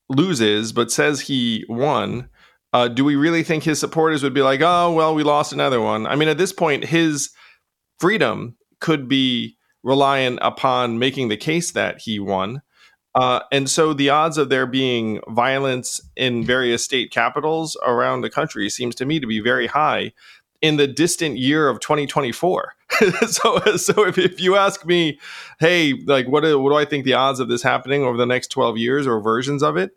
loses 0.10 0.72
but 0.74 0.92
says 0.92 1.22
he 1.22 1.66
won. 1.70 2.30
Uh, 2.74 2.88
do 2.88 3.06
we 3.06 3.16
really 3.16 3.44
think 3.44 3.64
his 3.64 3.80
supporters 3.80 4.24
would 4.24 4.34
be 4.34 4.42
like, 4.42 4.62
oh, 4.62 4.92
well, 4.92 5.14
we 5.14 5.24
lost 5.24 5.54
another 5.54 5.80
one? 5.80 6.08
I 6.08 6.16
mean, 6.16 6.28
at 6.28 6.40
this 6.40 6.52
point, 6.52 6.84
his 6.84 7.30
freedom 8.00 8.58
could 8.82 9.08
be 9.08 9.58
reliant 9.84 10.40
upon 10.42 10.98
making 10.98 11.30
the 11.30 11.38
case 11.38 11.72
that 11.72 12.02
he 12.02 12.20
won. 12.20 12.62
Uh, 13.16 13.42
and 13.52 13.70
so 13.70 13.94
the 13.94 14.10
odds 14.10 14.38
of 14.38 14.50
there 14.50 14.66
being 14.66 15.20
violence 15.30 16.02
in 16.16 16.44
various 16.44 16.84
state 16.84 17.12
capitals 17.12 17.78
around 17.86 18.22
the 18.22 18.30
country 18.30 18.70
seems 18.70 18.96
to 18.96 19.06
me 19.06 19.20
to 19.20 19.28
be 19.28 19.40
very 19.40 19.68
high 19.68 20.12
in 20.62 20.78
the 20.78 20.88
distant 20.88 21.38
year 21.38 21.68
of 21.68 21.80
2024. 21.80 22.74
so, 23.28 23.60
so 23.78 24.08
if, 24.08 24.18
if 24.18 24.40
you 24.40 24.56
ask 24.56 24.86
me, 24.86 25.20
hey, 25.60 25.94
like 26.06 26.28
what 26.28 26.44
do, 26.44 26.60
what 26.60 26.72
do 26.72 26.76
I 26.76 26.86
think 26.86 27.06
the 27.06 27.14
odds 27.14 27.40
of 27.40 27.50
this 27.50 27.62
happening 27.62 28.04
over 28.04 28.18
the 28.18 28.26
next 28.26 28.48
12 28.48 28.78
years 28.78 29.06
or 29.06 29.20
versions 29.20 29.62
of 29.62 29.78
it? 29.78 29.96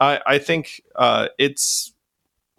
I, 0.00 0.20
I 0.26 0.38
think 0.38 0.82
uh, 0.96 1.28
it's 1.38 1.92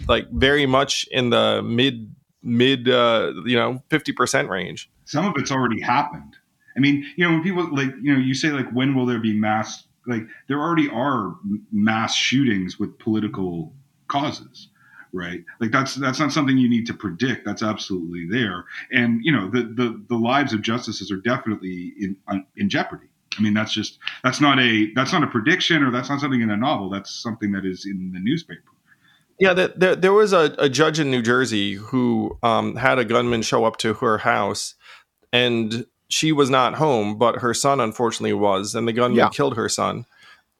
like 0.07 0.29
very 0.31 0.65
much 0.65 1.05
in 1.11 1.29
the 1.29 1.61
mid 1.61 2.13
mid 2.41 2.87
uh, 2.89 3.33
you 3.45 3.55
know 3.55 3.83
50% 3.89 4.49
range. 4.49 4.89
Some 5.05 5.25
of 5.25 5.33
it's 5.37 5.51
already 5.51 5.81
happened. 5.81 6.35
I 6.77 6.79
mean, 6.79 7.05
you 7.17 7.25
know, 7.25 7.33
when 7.33 7.43
people 7.43 7.67
like, 7.75 7.89
you 8.01 8.13
know, 8.13 8.19
you 8.19 8.33
say 8.33 8.51
like, 8.51 8.69
when 8.71 8.95
will 8.95 9.05
there 9.05 9.19
be 9.19 9.33
mass 9.33 9.83
like 10.09 10.23
there 10.47 10.59
already 10.59 10.89
are 10.89 11.35
mass 11.71 12.15
shootings 12.15 12.79
with 12.79 12.97
political 12.99 13.73
causes 14.07 14.69
right? 15.13 15.43
Like 15.59 15.71
that's 15.71 15.95
that's 15.95 16.19
not 16.19 16.31
something 16.31 16.57
you 16.57 16.69
need 16.69 16.85
to 16.87 16.93
predict. 16.93 17.45
That's 17.45 17.63
absolutely 17.63 18.27
there. 18.29 18.65
And 18.91 19.21
you 19.23 19.31
know 19.31 19.49
the 19.49 19.63
the, 19.63 20.03
the 20.09 20.15
lives 20.15 20.53
of 20.53 20.61
justices 20.61 21.11
are 21.11 21.17
definitely 21.17 21.93
in 21.99 22.15
in 22.55 22.69
jeopardy. 22.69 23.07
I 23.37 23.41
mean 23.41 23.53
that's 23.53 23.71
just 23.71 23.99
that's 24.23 24.41
not 24.41 24.59
a 24.59 24.91
that's 24.93 25.11
not 25.11 25.23
a 25.23 25.27
prediction 25.27 25.83
or 25.83 25.91
that's 25.91 26.09
not 26.09 26.19
something 26.19 26.41
in 26.41 26.49
a 26.49 26.57
novel. 26.57 26.89
That's 26.89 27.11
something 27.11 27.51
that 27.53 27.65
is 27.65 27.85
in 27.85 28.11
the 28.13 28.19
newspaper. 28.19 28.61
Yeah, 29.39 29.53
there, 29.53 29.95
there 29.95 30.11
was 30.11 30.33
a, 30.33 30.53
a 30.57 30.67
judge 30.67 30.99
in 30.99 31.09
New 31.09 31.21
Jersey 31.21 31.75
who 31.75 32.37
um, 32.43 32.75
had 32.75 32.99
a 32.99 33.05
gunman 33.05 33.41
show 33.41 33.63
up 33.63 33.77
to 33.77 33.93
her 33.93 34.17
house, 34.17 34.75
and 35.31 35.85
she 36.09 36.31
was 36.31 36.49
not 36.49 36.75
home, 36.75 37.17
but 37.17 37.37
her 37.39 37.53
son 37.53 37.79
unfortunately 37.79 38.33
was, 38.33 38.75
and 38.75 38.87
the 38.87 38.93
gunman 38.93 39.17
yeah. 39.17 39.29
killed 39.29 39.55
her 39.55 39.69
son. 39.69 40.05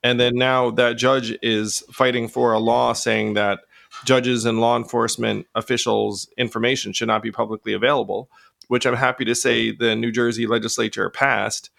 And 0.03 0.19
then 0.19 0.35
now 0.35 0.69
that 0.71 0.97
judge 0.97 1.37
is 1.41 1.83
fighting 1.91 2.27
for 2.27 2.53
a 2.53 2.59
law 2.59 2.93
saying 2.93 3.33
that 3.33 3.59
judges 4.05 4.45
and 4.45 4.61
law 4.61 4.77
enforcement 4.77 5.47
officials' 5.55 6.29
information 6.37 6.93
should 6.93 7.07
not 7.07 7.23
be 7.23 7.31
publicly 7.31 7.73
available, 7.73 8.29
which 8.67 8.85
I'm 8.85 8.95
happy 8.95 9.25
to 9.25 9.35
say 9.35 9.71
the 9.71 9.95
New 9.95 10.11
Jersey 10.11 10.45
legislature 10.45 11.09
passed, 11.09 11.71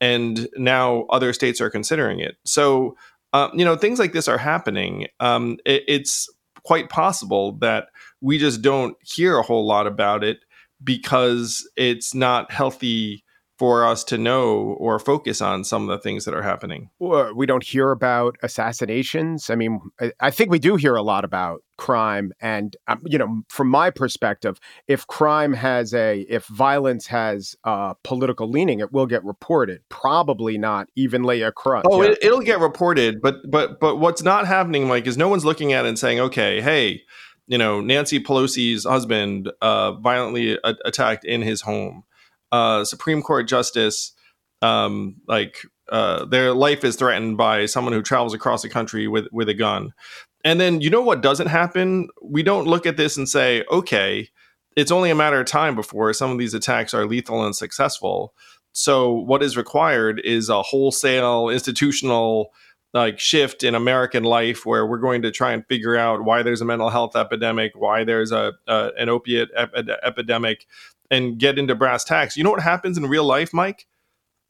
and 0.00 0.48
now 0.56 1.02
other 1.10 1.32
states 1.32 1.60
are 1.60 1.70
considering 1.70 2.20
it. 2.20 2.36
So, 2.44 2.96
uh, 3.32 3.50
you 3.52 3.64
know, 3.64 3.76
things 3.76 3.98
like 3.98 4.12
this 4.12 4.26
are 4.28 4.38
happening. 4.38 5.06
Um, 5.20 5.58
it, 5.66 5.84
it's 5.86 6.30
quite 6.62 6.88
possible 6.88 7.52
that 7.58 7.88
we 8.20 8.38
just 8.38 8.62
don't 8.62 8.96
hear 9.02 9.38
a 9.38 9.42
whole 9.42 9.66
lot 9.66 9.86
about 9.86 10.24
it 10.24 10.40
because 10.82 11.68
it's 11.76 12.14
not 12.14 12.50
healthy 12.52 13.24
for 13.58 13.84
us 13.84 14.04
to 14.04 14.16
know 14.16 14.76
or 14.78 15.00
focus 15.00 15.40
on 15.40 15.64
some 15.64 15.82
of 15.82 15.88
the 15.88 15.98
things 15.98 16.24
that 16.24 16.32
are 16.32 16.42
happening. 16.42 16.90
We 17.00 17.44
don't 17.44 17.64
hear 17.64 17.90
about 17.90 18.36
assassinations. 18.42 19.50
I 19.50 19.56
mean, 19.56 19.80
I 20.20 20.30
think 20.30 20.50
we 20.50 20.60
do 20.60 20.76
hear 20.76 20.94
a 20.94 21.02
lot 21.02 21.24
about 21.24 21.62
crime. 21.76 22.32
And, 22.40 22.76
um, 22.86 23.02
you 23.04 23.18
know, 23.18 23.42
from 23.48 23.68
my 23.68 23.90
perspective, 23.90 24.60
if 24.86 25.06
crime 25.08 25.52
has 25.54 25.92
a, 25.92 26.20
if 26.28 26.46
violence 26.46 27.08
has 27.08 27.56
a 27.64 27.96
political 28.04 28.48
leaning, 28.48 28.78
it 28.78 28.92
will 28.92 29.06
get 29.06 29.24
reported. 29.24 29.80
Probably 29.88 30.56
not 30.56 30.86
evenly 30.94 31.42
across. 31.42 31.82
Oh, 31.84 32.02
yeah. 32.02 32.14
it, 32.22 32.30
will 32.30 32.40
get 32.40 32.60
reported. 32.60 33.20
But, 33.20 33.36
but, 33.50 33.80
but 33.80 33.96
what's 33.96 34.22
not 34.22 34.46
happening, 34.46 34.86
Mike, 34.86 35.08
is 35.08 35.16
no 35.16 35.28
one's 35.28 35.44
looking 35.44 35.72
at 35.72 35.84
it 35.84 35.88
and 35.88 35.98
saying, 35.98 36.20
okay, 36.20 36.60
hey, 36.60 37.02
you 37.48 37.58
know, 37.58 37.80
Nancy 37.80 38.20
Pelosi's 38.20 38.84
husband 38.84 39.50
uh, 39.60 39.92
violently 39.92 40.58
a- 40.62 40.76
attacked 40.84 41.24
in 41.24 41.42
his 41.42 41.62
home. 41.62 42.04
Uh, 42.52 42.84
Supreme 42.84 43.22
Court 43.22 43.48
justice, 43.48 44.12
um, 44.62 45.16
like 45.26 45.56
uh, 45.90 46.26
their 46.26 46.52
life 46.52 46.84
is 46.84 46.96
threatened 46.96 47.36
by 47.36 47.66
someone 47.66 47.92
who 47.92 48.02
travels 48.02 48.34
across 48.34 48.62
the 48.62 48.68
country 48.68 49.08
with 49.08 49.26
with 49.32 49.48
a 49.48 49.54
gun. 49.54 49.92
And 50.44 50.60
then 50.60 50.80
you 50.80 50.90
know 50.90 51.02
what 51.02 51.22
doesn't 51.22 51.48
happen? 51.48 52.08
We 52.22 52.42
don't 52.42 52.66
look 52.66 52.86
at 52.86 52.96
this 52.96 53.16
and 53.16 53.28
say, 53.28 53.64
okay, 53.70 54.28
it's 54.76 54.92
only 54.92 55.10
a 55.10 55.14
matter 55.14 55.40
of 55.40 55.46
time 55.46 55.74
before 55.74 56.12
some 56.12 56.30
of 56.30 56.38
these 56.38 56.54
attacks 56.54 56.94
are 56.94 57.06
lethal 57.06 57.44
and 57.44 57.56
successful. 57.56 58.34
So 58.72 59.12
what 59.12 59.42
is 59.42 59.56
required 59.56 60.20
is 60.24 60.48
a 60.48 60.62
wholesale 60.62 61.48
institutional 61.48 62.52
like 62.94 63.18
shift 63.18 63.62
in 63.62 63.74
American 63.74 64.24
life 64.24 64.64
where 64.64 64.86
we're 64.86 64.98
going 64.98 65.22
to 65.22 65.30
try 65.30 65.52
and 65.52 65.66
figure 65.66 65.96
out 65.96 66.24
why 66.24 66.42
there's 66.42 66.60
a 66.60 66.64
mental 66.64 66.90
health 66.90 67.16
epidemic, 67.16 67.72
why 67.74 68.04
there's 68.04 68.32
a, 68.32 68.54
a 68.66 68.90
an 68.96 69.08
opiate 69.08 69.50
ep- 69.56 69.74
epidemic, 70.02 70.66
and 71.10 71.38
get 71.38 71.58
into 71.58 71.74
brass 71.74 72.04
tacks. 72.04 72.36
You 72.36 72.44
know 72.44 72.50
what 72.50 72.62
happens 72.62 72.96
in 72.96 73.06
real 73.06 73.24
life, 73.24 73.52
Mike? 73.52 73.86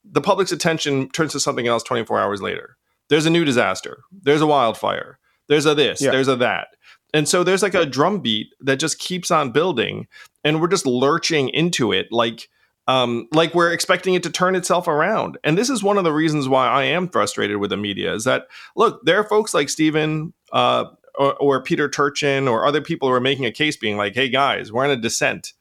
The 0.05 0.21
public's 0.21 0.51
attention 0.51 1.09
turns 1.09 1.33
to 1.33 1.39
something 1.39 1.67
else 1.67 1.83
24 1.83 2.19
hours 2.19 2.41
later. 2.41 2.77
There's 3.09 3.25
a 3.25 3.29
new 3.29 3.43
disaster. 3.43 4.03
There's 4.11 4.41
a 4.41 4.47
wildfire. 4.47 5.19
There's 5.47 5.65
a 5.65 5.75
this. 5.75 6.01
Yeah. 6.01 6.11
There's 6.11 6.27
a 6.27 6.35
that. 6.37 6.69
And 7.13 7.27
so 7.27 7.43
there's 7.43 7.63
like 7.63 7.73
a 7.73 7.85
drumbeat 7.85 8.47
that 8.61 8.79
just 8.79 8.99
keeps 8.99 9.31
on 9.31 9.51
building, 9.51 10.07
and 10.43 10.61
we're 10.61 10.67
just 10.67 10.85
lurching 10.85 11.49
into 11.49 11.91
it 11.91 12.07
like 12.11 12.47
um, 12.89 13.27
like 13.31 13.53
we're 13.53 13.71
expecting 13.71 14.15
it 14.15 14.23
to 14.23 14.31
turn 14.31 14.55
itself 14.55 14.87
around. 14.87 15.37
And 15.43 15.55
this 15.55 15.69
is 15.69 15.83
one 15.83 15.99
of 15.99 16.03
the 16.03 16.11
reasons 16.11 16.49
why 16.49 16.67
I 16.67 16.85
am 16.85 17.07
frustrated 17.07 17.57
with 17.57 17.69
the 17.69 17.77
media 17.77 18.11
is 18.15 18.23
that 18.23 18.47
look, 18.75 19.05
there 19.05 19.19
are 19.19 19.23
folks 19.23 19.53
like 19.53 19.69
Stephen 19.69 20.33
uh, 20.51 20.85
or, 21.13 21.35
or, 21.35 21.61
Peter 21.61 21.87
Turchin 21.87 22.47
or 22.47 22.65
other 22.65 22.81
people 22.81 23.07
who 23.07 23.13
are 23.13 23.19
making 23.19 23.45
a 23.45 23.51
case 23.51 23.77
being 23.77 23.95
like, 23.95 24.15
hey 24.15 24.27
guys, 24.27 24.71
we're 24.71 24.85
in 24.85 24.89
a 24.89 24.95
descent. 24.95 25.53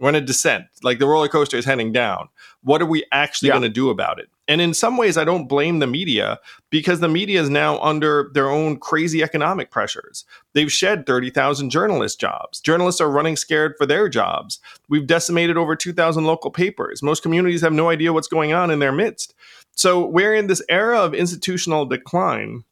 We're 0.00 0.08
in 0.08 0.16
a 0.16 0.20
descent. 0.20 0.64
Like 0.82 0.98
the 0.98 1.06
roller 1.06 1.28
coaster 1.28 1.56
is 1.56 1.64
heading 1.64 1.92
down. 1.92 2.28
What 2.64 2.82
are 2.82 2.86
we 2.86 3.04
actually 3.12 3.50
Yeah. 3.50 3.52
going 3.52 3.62
to 3.62 3.68
do 3.68 3.88
about 3.88 4.18
it? 4.18 4.28
And 4.48 4.60
in 4.60 4.74
some 4.74 4.96
ways, 4.96 5.16
I 5.16 5.24
don't 5.24 5.48
blame 5.48 5.78
the 5.78 5.86
media 5.86 6.40
because 6.70 7.00
the 7.00 7.08
media 7.08 7.40
is 7.40 7.48
now 7.48 7.78
under 7.78 8.30
their 8.34 8.50
own 8.50 8.76
crazy 8.76 9.22
economic 9.22 9.70
pressures. 9.70 10.24
They've 10.52 10.72
shed 10.72 11.06
30,000 11.06 11.70
journalist 11.70 12.18
jobs. 12.18 12.60
Journalists 12.60 13.00
are 13.00 13.10
running 13.10 13.36
scared 13.36 13.74
for 13.78 13.86
their 13.86 14.08
jobs. 14.08 14.58
We've 14.88 15.06
decimated 15.06 15.56
over 15.56 15.76
2,000 15.76 16.24
local 16.24 16.50
papers. 16.50 17.02
Most 17.02 17.22
communities 17.22 17.60
have 17.60 17.72
no 17.72 17.88
idea 17.88 18.12
what's 18.12 18.28
going 18.28 18.52
on 18.52 18.70
in 18.70 18.80
their 18.80 18.92
midst. 18.92 19.34
So 19.74 20.04
we're 20.04 20.34
in 20.34 20.48
this 20.48 20.62
era 20.68 20.98
of 20.98 21.14
institutional 21.14 21.86
decline. 21.86 22.64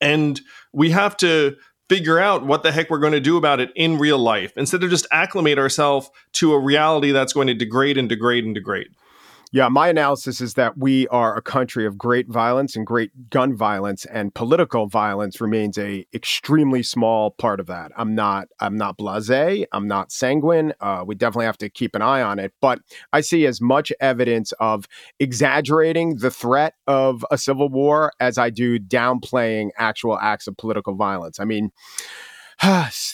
And 0.00 0.40
we 0.72 0.90
have 0.90 1.16
to 1.18 1.56
figure 1.88 2.18
out 2.18 2.44
what 2.44 2.62
the 2.62 2.72
heck 2.72 2.90
we're 2.90 2.98
going 2.98 3.12
to 3.12 3.20
do 3.20 3.36
about 3.36 3.60
it 3.60 3.70
in 3.74 3.98
real 3.98 4.18
life 4.18 4.52
instead 4.56 4.82
of 4.82 4.90
just 4.90 5.06
acclimate 5.10 5.58
ourselves 5.58 6.10
to 6.32 6.52
a 6.52 6.58
reality 6.58 7.10
that's 7.10 7.32
going 7.32 7.46
to 7.46 7.54
degrade 7.54 7.98
and 7.98 8.08
degrade 8.08 8.44
and 8.44 8.54
degrade. 8.54 8.88
Yeah, 9.52 9.68
my 9.68 9.88
analysis 9.88 10.40
is 10.40 10.54
that 10.54 10.76
we 10.76 11.06
are 11.08 11.36
a 11.36 11.42
country 11.42 11.86
of 11.86 11.96
great 11.96 12.28
violence 12.28 12.74
and 12.74 12.84
great 12.86 13.30
gun 13.30 13.54
violence, 13.56 14.04
and 14.06 14.34
political 14.34 14.86
violence 14.86 15.40
remains 15.40 15.78
a 15.78 16.06
extremely 16.12 16.82
small 16.82 17.30
part 17.30 17.60
of 17.60 17.66
that. 17.66 17.92
I'm 17.96 18.14
not 18.14 18.48
I'm 18.60 18.76
not 18.76 18.98
blasé. 18.98 19.64
I'm 19.72 19.86
not 19.86 20.10
sanguine. 20.10 20.72
Uh, 20.80 21.04
we 21.06 21.14
definitely 21.14 21.46
have 21.46 21.58
to 21.58 21.70
keep 21.70 21.94
an 21.94 22.02
eye 22.02 22.22
on 22.22 22.38
it, 22.38 22.52
but 22.60 22.80
I 23.12 23.20
see 23.20 23.46
as 23.46 23.60
much 23.60 23.92
evidence 24.00 24.52
of 24.58 24.86
exaggerating 25.20 26.16
the 26.16 26.30
threat 26.30 26.74
of 26.86 27.24
a 27.30 27.38
civil 27.38 27.68
war 27.68 28.12
as 28.20 28.38
I 28.38 28.50
do 28.50 28.78
downplaying 28.80 29.70
actual 29.78 30.18
acts 30.18 30.46
of 30.46 30.56
political 30.56 30.94
violence. 30.94 31.38
I 31.38 31.44
mean. 31.44 31.70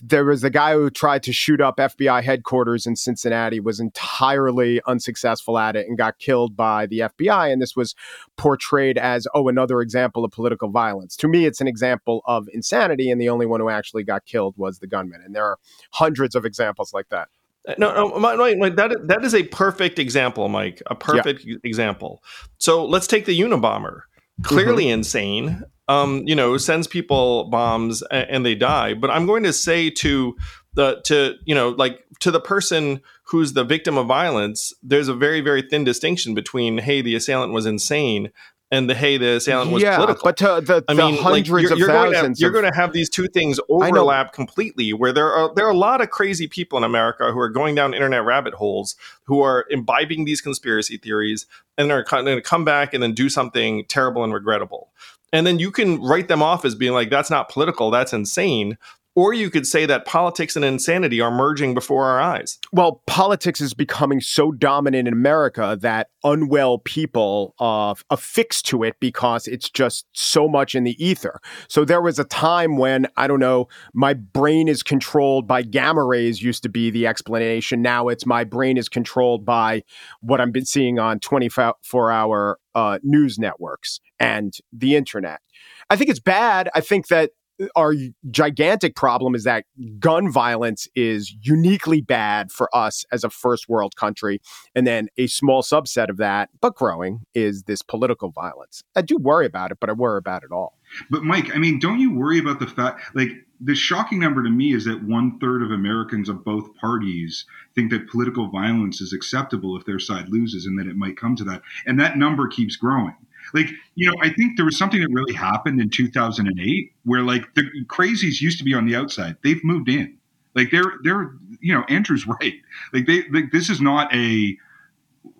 There 0.02 0.24
was 0.24 0.44
a 0.44 0.50
guy 0.50 0.74
who 0.74 0.90
tried 0.90 1.22
to 1.24 1.32
shoot 1.32 1.60
up 1.60 1.76
FBI 1.78 2.22
headquarters 2.22 2.86
in 2.86 2.96
Cincinnati, 2.96 3.60
was 3.60 3.80
entirely 3.80 4.80
unsuccessful 4.86 5.58
at 5.58 5.76
it, 5.76 5.86
and 5.86 5.96
got 5.96 6.18
killed 6.18 6.56
by 6.56 6.86
the 6.86 7.00
FBI. 7.00 7.52
And 7.52 7.60
this 7.60 7.74
was 7.74 7.94
portrayed 8.36 8.98
as, 8.98 9.26
oh, 9.34 9.48
another 9.48 9.80
example 9.80 10.24
of 10.24 10.32
political 10.32 10.70
violence. 10.70 11.16
To 11.16 11.28
me, 11.28 11.46
it's 11.46 11.60
an 11.60 11.68
example 11.68 12.22
of 12.26 12.48
insanity, 12.52 13.10
and 13.10 13.20
the 13.20 13.28
only 13.28 13.46
one 13.46 13.60
who 13.60 13.68
actually 13.68 14.04
got 14.04 14.24
killed 14.26 14.54
was 14.56 14.78
the 14.78 14.86
gunman. 14.86 15.22
And 15.24 15.34
there 15.34 15.44
are 15.44 15.58
hundreds 15.92 16.34
of 16.34 16.44
examples 16.44 16.92
like 16.92 17.08
that. 17.10 17.28
Uh, 17.68 17.74
no, 17.76 17.92
no, 17.92 18.18
Mike, 18.18 18.76
that 18.76 19.06
that 19.08 19.24
is 19.24 19.34
a 19.34 19.42
perfect 19.44 19.98
example, 19.98 20.48
Mike. 20.48 20.82
A 20.86 20.94
perfect 20.94 21.46
example. 21.62 22.22
So 22.58 22.84
let's 22.86 23.06
take 23.06 23.26
the 23.26 23.38
Unabomber. 23.38 24.02
Clearly 24.42 24.84
mm-hmm. 24.84 24.94
insane. 24.94 25.62
Um, 25.90 26.22
you 26.24 26.36
know, 26.36 26.56
sends 26.56 26.86
people 26.86 27.44
bombs 27.50 28.02
and, 28.10 28.30
and 28.30 28.46
they 28.46 28.54
die. 28.54 28.94
But 28.94 29.10
I'm 29.10 29.26
going 29.26 29.42
to 29.42 29.52
say 29.52 29.90
to 29.90 30.36
the 30.74 31.00
to 31.06 31.34
you 31.44 31.54
know 31.54 31.70
like 31.70 32.04
to 32.20 32.30
the 32.30 32.40
person 32.40 33.00
who's 33.24 33.54
the 33.54 33.64
victim 33.64 33.98
of 33.98 34.06
violence, 34.06 34.72
there's 34.82 35.08
a 35.08 35.14
very 35.14 35.40
very 35.40 35.62
thin 35.62 35.84
distinction 35.84 36.34
between 36.34 36.78
hey 36.78 37.02
the 37.02 37.16
assailant 37.16 37.52
was 37.52 37.66
insane 37.66 38.30
and 38.70 38.88
the 38.88 38.94
hey 38.94 39.16
the 39.16 39.36
assailant 39.36 39.72
was 39.72 39.82
yeah, 39.82 39.96
political. 39.96 40.22
but 40.22 40.36
to 40.36 40.60
the, 40.60 40.84
I 40.86 40.94
the 40.94 41.02
mean, 41.02 41.14
like, 41.16 41.22
hundreds 41.22 41.48
you're, 41.48 41.72
of 41.72 41.78
you're 41.78 41.88
going 41.88 42.10
to, 42.10 42.16
thousands 42.16 42.40
you're 42.40 42.50
of- 42.50 42.54
going 42.54 42.72
to 42.72 42.76
have 42.76 42.92
these 42.92 43.10
two 43.10 43.26
things 43.26 43.58
overlap 43.68 44.32
completely. 44.32 44.92
Where 44.92 45.12
there 45.12 45.32
are 45.32 45.52
there 45.54 45.66
are 45.66 45.72
a 45.72 45.76
lot 45.76 46.00
of 46.00 46.10
crazy 46.10 46.46
people 46.46 46.78
in 46.78 46.84
America 46.84 47.32
who 47.32 47.40
are 47.40 47.48
going 47.48 47.74
down 47.74 47.94
internet 47.94 48.24
rabbit 48.24 48.54
holes, 48.54 48.94
who 49.24 49.40
are 49.40 49.66
imbibing 49.70 50.24
these 50.24 50.40
conspiracy 50.40 50.98
theories, 50.98 51.46
and 51.76 51.90
they're 51.90 52.04
going 52.04 52.26
to 52.26 52.40
come 52.40 52.64
back 52.64 52.94
and 52.94 53.02
then 53.02 53.12
do 53.12 53.28
something 53.28 53.84
terrible 53.86 54.22
and 54.22 54.32
regrettable. 54.32 54.92
And 55.32 55.46
then 55.46 55.58
you 55.58 55.70
can 55.70 56.00
write 56.02 56.28
them 56.28 56.42
off 56.42 56.64
as 56.64 56.74
being 56.74 56.92
like, 56.92 57.10
"That's 57.10 57.30
not 57.30 57.48
political. 57.48 57.90
That's 57.90 58.12
insane." 58.12 58.78
Or 59.16 59.34
you 59.34 59.50
could 59.50 59.66
say 59.66 59.86
that 59.86 60.06
politics 60.06 60.54
and 60.54 60.64
insanity 60.64 61.20
are 61.20 61.32
merging 61.32 61.74
before 61.74 62.06
our 62.06 62.20
eyes. 62.20 62.58
well, 62.72 63.02
politics 63.06 63.60
is 63.60 63.74
becoming 63.74 64.20
so 64.20 64.52
dominant 64.52 65.08
in 65.08 65.12
America 65.12 65.76
that 65.80 66.08
unwell 66.22 66.78
people 66.78 67.54
uh, 67.58 67.94
affix 68.10 68.62
to 68.62 68.84
it 68.84 68.94
because 69.00 69.48
it's 69.48 69.68
just 69.68 70.06
so 70.12 70.48
much 70.48 70.76
in 70.76 70.84
the 70.84 71.04
ether. 71.04 71.40
So 71.68 71.84
there 71.84 72.00
was 72.00 72.20
a 72.20 72.24
time 72.24 72.76
when, 72.76 73.08
I 73.16 73.26
don't 73.26 73.40
know, 73.40 73.68
my 73.92 74.14
brain 74.14 74.68
is 74.68 74.84
controlled 74.84 75.48
by 75.48 75.62
gamma 75.62 76.04
rays, 76.04 76.40
used 76.40 76.62
to 76.62 76.68
be 76.68 76.90
the 76.90 77.08
explanation. 77.08 77.82
Now 77.82 78.08
it's 78.08 78.24
my 78.24 78.44
brain 78.44 78.78
is 78.78 78.88
controlled 78.88 79.44
by 79.44 79.82
what 80.20 80.40
I've 80.40 80.52
been 80.52 80.64
seeing 80.64 81.00
on 81.00 81.18
24 81.18 82.12
hour 82.12 82.58
uh, 82.74 83.00
news 83.02 83.38
networks 83.38 84.00
and 84.20 84.54
the 84.72 84.94
internet. 84.94 85.40
I 85.88 85.96
think 85.96 86.10
it's 86.10 86.20
bad. 86.20 86.70
I 86.74 86.80
think 86.80 87.08
that 87.08 87.30
our 87.76 87.94
gigantic 88.30 88.96
problem 88.96 89.34
is 89.34 89.44
that 89.44 89.64
gun 89.98 90.30
violence 90.30 90.88
is 90.94 91.34
uniquely 91.42 92.00
bad 92.00 92.50
for 92.50 92.74
us 92.74 93.04
as 93.12 93.24
a 93.24 93.30
first 93.30 93.68
world 93.68 93.96
country. 93.96 94.40
And 94.74 94.86
then 94.86 95.08
a 95.18 95.26
small 95.26 95.62
subset 95.62 96.08
of 96.08 96.16
that, 96.18 96.50
but 96.60 96.74
growing, 96.74 97.20
is 97.34 97.64
this 97.64 97.82
political 97.82 98.30
violence. 98.30 98.82
I 98.96 99.02
do 99.02 99.18
worry 99.18 99.46
about 99.46 99.72
it, 99.72 99.78
but 99.80 99.90
I 99.90 99.92
worry 99.92 100.18
about 100.18 100.42
it 100.42 100.52
all. 100.52 100.78
But 101.10 101.22
Mike, 101.22 101.54
I 101.54 101.58
mean, 101.58 101.78
don't 101.78 102.00
you 102.00 102.14
worry 102.14 102.38
about 102.38 102.60
the 102.60 102.66
fact 102.66 103.14
like 103.14 103.30
the 103.60 103.74
shocking 103.74 104.18
number 104.18 104.42
to 104.42 104.50
me 104.50 104.72
is 104.72 104.86
that 104.86 105.04
one 105.04 105.38
third 105.38 105.62
of 105.62 105.70
Americans 105.70 106.30
of 106.30 106.44
both 106.44 106.74
parties 106.76 107.44
think 107.74 107.90
that 107.90 108.08
political 108.08 108.48
violence 108.48 109.02
is 109.02 109.12
acceptable 109.12 109.76
if 109.76 109.84
their 109.84 109.98
side 109.98 110.30
loses 110.30 110.64
and 110.64 110.78
that 110.78 110.86
it 110.86 110.96
might 110.96 111.18
come 111.18 111.36
to 111.36 111.44
that. 111.44 111.60
And 111.84 112.00
that 112.00 112.16
number 112.16 112.48
keeps 112.48 112.76
growing. 112.76 113.14
Like, 113.52 113.68
you 113.94 114.06
know, 114.06 114.14
I 114.22 114.32
think 114.32 114.56
there 114.56 114.64
was 114.64 114.78
something 114.78 115.00
that 115.00 115.08
really 115.10 115.34
happened 115.34 115.80
in 115.80 115.90
2008 115.90 116.92
where 117.04 117.22
like 117.22 117.54
the 117.54 117.62
crazies 117.86 118.40
used 118.40 118.58
to 118.58 118.64
be 118.64 118.74
on 118.74 118.86
the 118.86 118.94
outside. 118.94 119.36
They've 119.42 119.62
moved 119.64 119.88
in. 119.88 120.16
Like 120.54 120.70
they're 120.70 120.94
they're 121.02 121.32
you 121.60 121.74
know, 121.74 121.84
Andrew's 121.88 122.26
right. 122.40 122.54
Like 122.92 123.06
they 123.06 123.28
like 123.28 123.52
this 123.52 123.70
is 123.70 123.80
not 123.80 124.12
a 124.14 124.56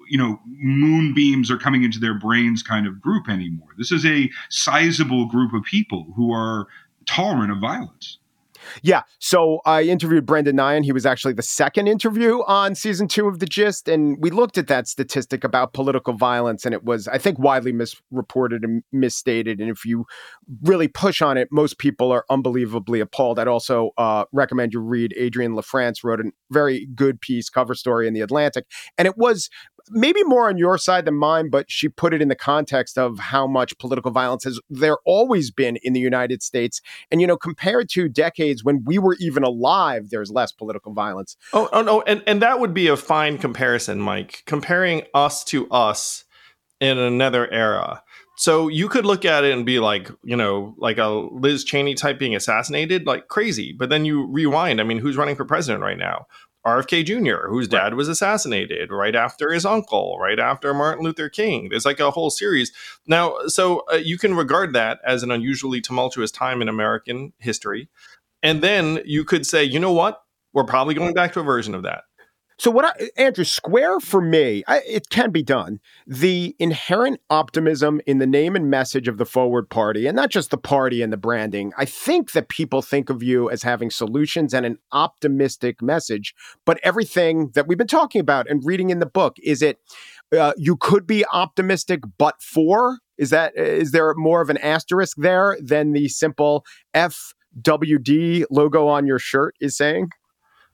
you 0.08 0.18
know 0.18 0.40
moonbeams 0.46 1.50
are 1.50 1.56
coming 1.56 1.84
into 1.84 1.98
their 1.98 2.18
brains 2.18 2.62
kind 2.62 2.86
of 2.86 3.00
group 3.00 3.28
anymore. 3.28 3.68
This 3.78 3.92
is 3.92 4.04
a 4.04 4.30
sizable 4.48 5.26
group 5.26 5.52
of 5.52 5.62
people 5.64 6.06
who 6.16 6.32
are 6.32 6.66
tolerant 7.06 7.52
of 7.52 7.58
violence. 7.58 8.18
Yeah. 8.82 9.02
So 9.18 9.60
I 9.64 9.82
interviewed 9.82 10.26
Brendan 10.26 10.56
Nyhan. 10.56 10.84
He 10.84 10.92
was 10.92 11.06
actually 11.06 11.34
the 11.34 11.42
second 11.42 11.86
interview 11.86 12.42
on 12.46 12.74
season 12.74 13.08
two 13.08 13.28
of 13.28 13.38
The 13.38 13.46
Gist. 13.46 13.88
And 13.88 14.16
we 14.20 14.30
looked 14.30 14.58
at 14.58 14.66
that 14.68 14.88
statistic 14.88 15.44
about 15.44 15.72
political 15.72 16.14
violence, 16.14 16.64
and 16.64 16.74
it 16.74 16.84
was, 16.84 17.08
I 17.08 17.18
think, 17.18 17.38
widely 17.38 17.72
misreported 17.72 18.62
and 18.64 18.82
misstated. 18.92 19.60
And 19.60 19.70
if 19.70 19.84
you 19.84 20.06
really 20.62 20.88
push 20.88 21.22
on 21.22 21.36
it, 21.36 21.48
most 21.50 21.78
people 21.78 22.12
are 22.12 22.24
unbelievably 22.30 23.00
appalled. 23.00 23.38
I'd 23.38 23.48
also 23.48 23.90
uh, 23.98 24.24
recommend 24.32 24.72
you 24.72 24.80
read 24.80 25.14
Adrienne 25.20 25.52
LaFrance, 25.52 26.04
wrote 26.04 26.20
a 26.20 26.30
very 26.50 26.86
good 26.94 27.20
piece, 27.20 27.48
cover 27.48 27.74
story 27.74 28.06
in 28.06 28.14
The 28.14 28.20
Atlantic. 28.20 28.66
And 28.98 29.06
it 29.06 29.16
was 29.16 29.48
maybe 29.90 30.22
more 30.24 30.48
on 30.48 30.58
your 30.58 30.78
side 30.78 31.04
than 31.04 31.14
mine, 31.14 31.50
but 31.50 31.70
she 31.70 31.88
put 31.88 32.12
it 32.12 32.20
in 32.20 32.28
the 32.28 32.34
context 32.34 32.98
of 32.98 33.18
how 33.18 33.46
much 33.46 33.76
political 33.78 34.10
violence 34.10 34.44
has 34.44 34.60
there 34.68 34.98
always 35.04 35.50
been 35.50 35.76
in 35.82 35.92
the 35.92 36.00
United 36.00 36.42
States. 36.42 36.80
And, 37.10 37.20
you 37.20 37.26
know, 37.26 37.36
compared 37.36 37.88
to 37.90 38.08
decades 38.08 38.64
when 38.64 38.84
we 38.84 38.98
were 38.98 39.16
even 39.20 39.42
alive, 39.42 40.10
there's 40.10 40.30
less 40.30 40.52
political 40.52 40.92
violence. 40.92 41.36
Oh, 41.52 41.68
oh 41.72 41.82
no, 41.82 42.02
and, 42.02 42.22
and 42.26 42.42
that 42.42 42.60
would 42.60 42.74
be 42.74 42.88
a 42.88 42.96
fine 42.96 43.38
comparison, 43.38 44.00
Mike. 44.00 44.42
Comparing 44.46 45.02
us 45.14 45.44
to 45.44 45.68
us 45.70 46.24
in 46.80 46.98
another 46.98 47.50
era. 47.52 48.02
So 48.36 48.68
you 48.68 48.88
could 48.88 49.04
look 49.04 49.26
at 49.26 49.44
it 49.44 49.52
and 49.52 49.66
be 49.66 49.80
like, 49.80 50.10
you 50.24 50.34
know, 50.34 50.74
like 50.78 50.96
a 50.96 51.08
Liz 51.08 51.62
Cheney 51.62 51.94
type 51.94 52.18
being 52.18 52.34
assassinated, 52.34 53.06
like 53.06 53.28
crazy. 53.28 53.74
But 53.78 53.90
then 53.90 54.06
you 54.06 54.26
rewind. 54.26 54.80
I 54.80 54.84
mean, 54.84 54.96
who's 54.96 55.18
running 55.18 55.36
for 55.36 55.44
president 55.44 55.82
right 55.82 55.98
now? 55.98 56.26
RFK 56.66 57.04
Jr., 57.04 57.48
whose 57.48 57.68
dad 57.68 57.94
was 57.94 58.08
assassinated 58.08 58.90
right 58.90 59.14
after 59.14 59.50
his 59.50 59.64
uncle, 59.64 60.18
right 60.20 60.38
after 60.38 60.74
Martin 60.74 61.04
Luther 61.04 61.28
King. 61.28 61.68
There's 61.70 61.86
like 61.86 62.00
a 62.00 62.10
whole 62.10 62.30
series. 62.30 62.72
Now, 63.06 63.36
so 63.46 63.84
uh, 63.92 63.96
you 63.96 64.18
can 64.18 64.34
regard 64.34 64.74
that 64.74 65.00
as 65.04 65.22
an 65.22 65.30
unusually 65.30 65.80
tumultuous 65.80 66.30
time 66.30 66.60
in 66.60 66.68
American 66.68 67.32
history. 67.38 67.88
And 68.42 68.62
then 68.62 69.00
you 69.04 69.24
could 69.24 69.46
say, 69.46 69.64
you 69.64 69.78
know 69.78 69.92
what? 69.92 70.22
We're 70.52 70.64
probably 70.64 70.94
going 70.94 71.14
back 71.14 71.32
to 71.34 71.40
a 71.40 71.44
version 71.44 71.74
of 71.74 71.84
that. 71.84 72.02
So 72.60 72.70
what 72.70 72.84
I, 72.84 73.08
Andrew 73.16 73.44
Square 73.44 74.00
for 74.00 74.20
me, 74.20 74.62
I, 74.68 74.82
it 74.86 75.08
can 75.08 75.30
be 75.30 75.42
done. 75.42 75.80
The 76.06 76.54
inherent 76.58 77.22
optimism 77.30 78.02
in 78.06 78.18
the 78.18 78.26
name 78.26 78.54
and 78.54 78.68
message 78.68 79.08
of 79.08 79.16
the 79.16 79.24
Forward 79.24 79.70
Party, 79.70 80.06
and 80.06 80.14
not 80.14 80.28
just 80.28 80.50
the 80.50 80.58
party 80.58 81.00
and 81.00 81.10
the 81.10 81.16
branding. 81.16 81.72
I 81.78 81.86
think 81.86 82.32
that 82.32 82.50
people 82.50 82.82
think 82.82 83.08
of 83.08 83.22
you 83.22 83.48
as 83.48 83.62
having 83.62 83.88
solutions 83.90 84.52
and 84.52 84.66
an 84.66 84.76
optimistic 84.92 85.80
message, 85.80 86.34
but 86.66 86.78
everything 86.82 87.50
that 87.54 87.66
we've 87.66 87.78
been 87.78 87.86
talking 87.86 88.20
about 88.20 88.46
and 88.46 88.60
reading 88.62 88.90
in 88.90 88.98
the 88.98 89.06
book 89.06 89.38
is 89.42 89.62
it. 89.62 89.78
Uh, 90.30 90.52
you 90.58 90.76
could 90.76 91.06
be 91.06 91.24
optimistic, 91.32 92.00
but 92.18 92.42
for 92.42 92.98
is 93.16 93.30
that 93.30 93.56
is 93.56 93.92
there 93.92 94.12
more 94.16 94.42
of 94.42 94.50
an 94.50 94.58
asterisk 94.58 95.16
there 95.16 95.56
than 95.62 95.92
the 95.92 96.08
simple 96.08 96.62
FWD 96.94 98.44
logo 98.50 98.86
on 98.86 99.06
your 99.06 99.18
shirt 99.18 99.54
is 99.62 99.78
saying? 99.78 100.10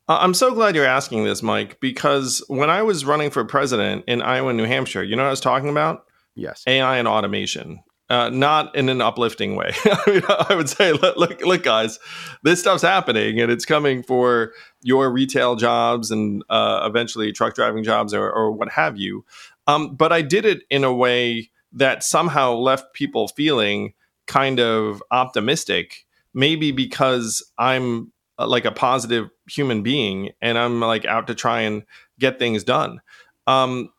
I'm 0.08 0.34
so 0.34 0.54
glad 0.54 0.74
you're 0.76 0.86
asking 0.86 1.24
this, 1.24 1.42
Mike, 1.42 1.80
because 1.80 2.42
when 2.48 2.70
I 2.70 2.82
was 2.82 3.04
running 3.04 3.30
for 3.30 3.44
president 3.44 4.04
in 4.06 4.22
Iowa 4.22 4.50
and 4.50 4.56
New 4.56 4.64
Hampshire, 4.64 5.02
you 5.02 5.16
know 5.16 5.22
what 5.22 5.28
I 5.28 5.30
was 5.30 5.40
talking 5.40 5.68
about? 5.68 6.04
Yes. 6.34 6.62
AI 6.66 6.98
and 6.98 7.08
automation. 7.08 7.80
uh, 8.08 8.28
not 8.30 8.74
in 8.76 8.88
an 8.88 9.00
uplifting 9.00 9.56
way. 9.56 9.72
I, 9.84 10.10
mean, 10.10 10.22
I 10.28 10.54
would 10.54 10.68
say, 10.68 10.92
look, 10.92 11.16
look, 11.16 11.40
look, 11.42 11.62
guys, 11.62 11.98
this 12.42 12.60
stuff's 12.60 12.82
happening, 12.82 13.40
and 13.40 13.50
it's 13.50 13.64
coming 13.64 14.02
for 14.02 14.52
your 14.82 15.10
retail 15.10 15.56
jobs 15.56 16.10
and 16.10 16.44
uh, 16.48 16.86
eventually 16.88 17.32
truck 17.32 17.54
driving 17.54 17.82
jobs 17.82 18.14
or, 18.14 18.30
or 18.30 18.52
what 18.52 18.70
have 18.70 18.96
you. 18.96 19.24
Um, 19.66 19.96
but 19.96 20.12
I 20.12 20.22
did 20.22 20.44
it 20.44 20.62
in 20.70 20.84
a 20.84 20.92
way 20.92 21.50
that 21.72 22.04
somehow 22.04 22.54
left 22.54 22.94
people 22.94 23.28
feeling 23.28 23.94
kind 24.26 24.60
of 24.60 25.02
optimistic, 25.10 26.06
maybe 26.32 26.70
because 26.70 27.42
I'm 27.58 28.12
uh, 28.38 28.46
like 28.46 28.64
a 28.64 28.70
positive 28.72 29.28
human 29.48 29.82
being 29.82 30.30
and 30.40 30.58
I'm 30.58 30.80
like 30.80 31.04
out 31.04 31.26
to 31.28 31.34
try 31.34 31.60
and 31.62 31.84
get 32.18 32.38
things 32.38 32.64
done. 32.64 33.00
Um, 33.46 33.90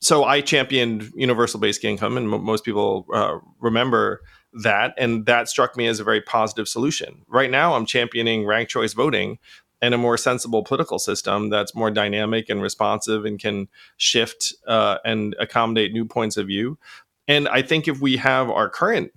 so 0.00 0.24
I 0.24 0.40
championed 0.40 1.12
universal 1.14 1.60
basic 1.60 1.84
income, 1.84 2.16
and 2.16 2.32
m- 2.32 2.44
most 2.44 2.64
people 2.64 3.06
uh, 3.14 3.38
remember 3.60 4.20
that, 4.64 4.94
and 4.98 5.26
that 5.26 5.48
struck 5.48 5.76
me 5.76 5.86
as 5.86 6.00
a 6.00 6.04
very 6.04 6.20
positive 6.20 6.66
solution. 6.66 7.22
Right 7.28 7.50
now, 7.50 7.74
I'm 7.74 7.86
championing 7.86 8.44
ranked 8.44 8.72
choice 8.72 8.94
voting 8.94 9.38
and 9.80 9.94
a 9.94 9.98
more 9.98 10.16
sensible 10.16 10.64
political 10.64 10.98
system 10.98 11.50
that's 11.50 11.74
more 11.74 11.90
dynamic 11.90 12.48
and 12.48 12.60
responsive 12.60 13.24
and 13.24 13.38
can 13.38 13.68
shift 13.96 14.52
uh, 14.66 14.98
and 15.04 15.36
accommodate 15.38 15.92
new 15.92 16.04
points 16.04 16.36
of 16.36 16.48
view. 16.48 16.78
And 17.28 17.48
I 17.48 17.62
think 17.62 17.86
if 17.86 18.00
we 18.00 18.16
have 18.16 18.50
our 18.50 18.68
current 18.68 19.12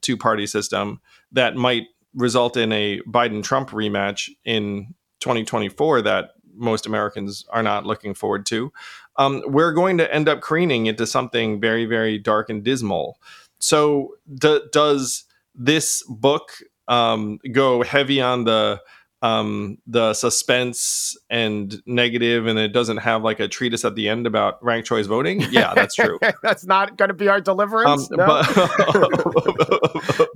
two 0.00 0.16
party 0.16 0.46
system, 0.46 1.00
that 1.32 1.54
might 1.56 1.84
result 2.14 2.56
in 2.56 2.72
a 2.72 3.00
Biden 3.02 3.42
Trump 3.42 3.70
rematch 3.70 4.30
in 4.44 4.94
2024 5.24 6.02
that 6.02 6.30
most 6.56 6.86
Americans 6.86 7.44
are 7.50 7.62
not 7.62 7.84
looking 7.84 8.14
forward 8.14 8.46
to 8.46 8.72
um, 9.16 9.42
we're 9.46 9.72
going 9.72 9.98
to 9.98 10.12
end 10.12 10.28
up 10.28 10.40
careening 10.40 10.86
into 10.86 11.06
something 11.06 11.60
very, 11.60 11.86
very 11.86 12.18
dark 12.18 12.50
and 12.50 12.64
dismal. 12.64 13.18
So, 13.58 14.16
d- 14.34 14.62
does 14.72 15.24
this 15.54 16.02
book 16.08 16.50
um, 16.88 17.38
go 17.52 17.82
heavy 17.82 18.20
on 18.20 18.44
the 18.44 18.80
um, 19.22 19.78
the 19.86 20.12
suspense 20.12 21.16
and 21.30 21.80
negative, 21.86 22.46
and 22.46 22.58
it 22.58 22.72
doesn't 22.72 22.98
have 22.98 23.22
like 23.22 23.40
a 23.40 23.48
treatise 23.48 23.84
at 23.84 23.94
the 23.94 24.08
end 24.08 24.26
about 24.26 24.62
ranked 24.62 24.88
choice 24.88 25.06
voting? 25.06 25.40
Yeah, 25.50 25.72
that's 25.74 25.94
true. 25.94 26.18
that's 26.42 26.66
not 26.66 26.98
going 26.98 27.08
to 27.08 27.14
be 27.14 27.28
our 27.28 27.40
deliverance. 27.40 28.10
Um, 28.10 28.18
no? 28.18 28.26
but, 28.26 30.28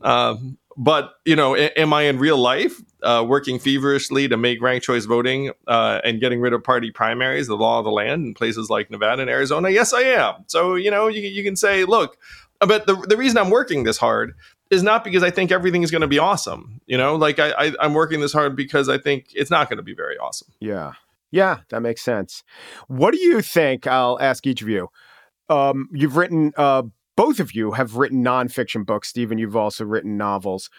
um, 0.02 0.58
but 0.76 1.14
you 1.24 1.36
know, 1.36 1.56
am 1.56 1.92
I 1.92 2.02
in 2.02 2.18
real 2.18 2.38
life 2.38 2.80
uh, 3.02 3.24
working 3.26 3.58
feverishly 3.58 4.28
to 4.28 4.36
make 4.36 4.62
ranked 4.62 4.86
choice 4.86 5.04
voting 5.04 5.50
uh, 5.66 6.00
and 6.04 6.20
getting 6.20 6.40
rid 6.40 6.52
of 6.52 6.62
party 6.62 6.90
primaries, 6.90 7.46
the 7.46 7.56
law 7.56 7.78
of 7.78 7.84
the 7.84 7.90
land 7.90 8.26
in 8.26 8.34
places 8.34 8.70
like 8.70 8.90
Nevada 8.90 9.22
and 9.22 9.30
Arizona? 9.30 9.70
Yes, 9.70 9.92
I 9.92 10.02
am. 10.02 10.44
So 10.46 10.74
you 10.74 10.90
know, 10.90 11.08
you, 11.08 11.22
you 11.22 11.42
can 11.42 11.56
say, 11.56 11.84
look, 11.84 12.16
but 12.60 12.86
the 12.86 12.94
the 12.94 13.16
reason 13.16 13.38
I'm 13.38 13.50
working 13.50 13.84
this 13.84 13.98
hard 13.98 14.34
is 14.70 14.82
not 14.82 15.02
because 15.02 15.22
I 15.22 15.30
think 15.30 15.50
everything 15.50 15.82
is 15.82 15.90
going 15.90 16.02
to 16.02 16.08
be 16.08 16.18
awesome. 16.18 16.80
You 16.86 16.96
know, 16.96 17.16
like 17.16 17.38
I, 17.38 17.50
I 17.52 17.72
I'm 17.80 17.94
working 17.94 18.20
this 18.20 18.32
hard 18.32 18.56
because 18.56 18.88
I 18.88 18.98
think 18.98 19.26
it's 19.34 19.50
not 19.50 19.68
going 19.68 19.78
to 19.78 19.82
be 19.82 19.94
very 19.94 20.16
awesome. 20.18 20.48
Yeah, 20.60 20.92
yeah, 21.30 21.60
that 21.70 21.80
makes 21.80 22.02
sense. 22.02 22.44
What 22.88 23.12
do 23.12 23.20
you 23.20 23.40
think? 23.40 23.86
I'll 23.86 24.18
ask 24.20 24.46
each 24.46 24.62
of 24.62 24.68
you. 24.68 24.88
Um, 25.48 25.88
you've 25.92 26.16
written 26.16 26.52
uh, 26.56 26.82
both 27.16 27.40
of 27.40 27.54
you 27.54 27.72
have 27.72 27.96
written 27.96 28.24
nonfiction 28.24 28.86
books. 28.86 29.08
Stephen, 29.08 29.38
you've 29.38 29.56
also 29.56 29.84
written 29.84 30.16
novels. 30.16 30.70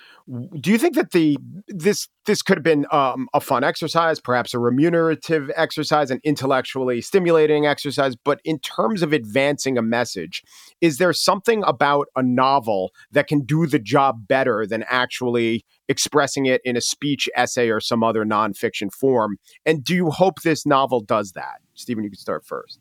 Do 0.60 0.72
you 0.72 0.78
think 0.78 0.96
that 0.96 1.12
the 1.12 1.38
this 1.68 2.08
this 2.26 2.42
could 2.42 2.58
have 2.58 2.64
been 2.64 2.86
um, 2.92 3.28
a 3.34 3.40
fun 3.40 3.64
exercise, 3.64 4.20
perhaps 4.20 4.54
a 4.54 4.60
remunerative 4.60 5.52
exercise, 5.56 6.10
an 6.10 6.20
intellectually 6.24 7.02
stimulating 7.02 7.66
exercise? 7.66 8.16
But 8.16 8.40
in 8.44 8.60
terms 8.60 9.02
of 9.02 9.14
advancing 9.14 9.78
a 9.78 9.82
message, 9.82 10.44
is 10.80 10.98
there 10.98 11.14
something 11.14 11.64
about 11.66 12.08
a 12.16 12.24
novel 12.24 12.92
that 13.12 13.28
can 13.28 13.42
do 13.42 13.68
the 13.68 13.80
job 13.80 14.28
better 14.28 14.66
than 14.66 14.84
actually 14.88 15.66
expressing 15.90 16.46
it 16.46 16.62
in 16.64 16.78
a 16.78 16.82
speech, 16.82 17.30
essay, 17.36 17.70
or 17.70 17.80
some 17.80 18.04
other 18.04 18.26
nonfiction 18.26 18.92
form? 18.92 19.38
And 19.66 19.84
do 19.84 19.94
you 19.96 20.10
hope 20.10 20.42
this 20.42 20.66
novel 20.66 21.02
does 21.02 21.34
that? 21.34 21.62
Stephen, 21.74 22.04
you 22.04 22.10
can 22.10 22.20
start 22.20 22.46
first. 22.46 22.80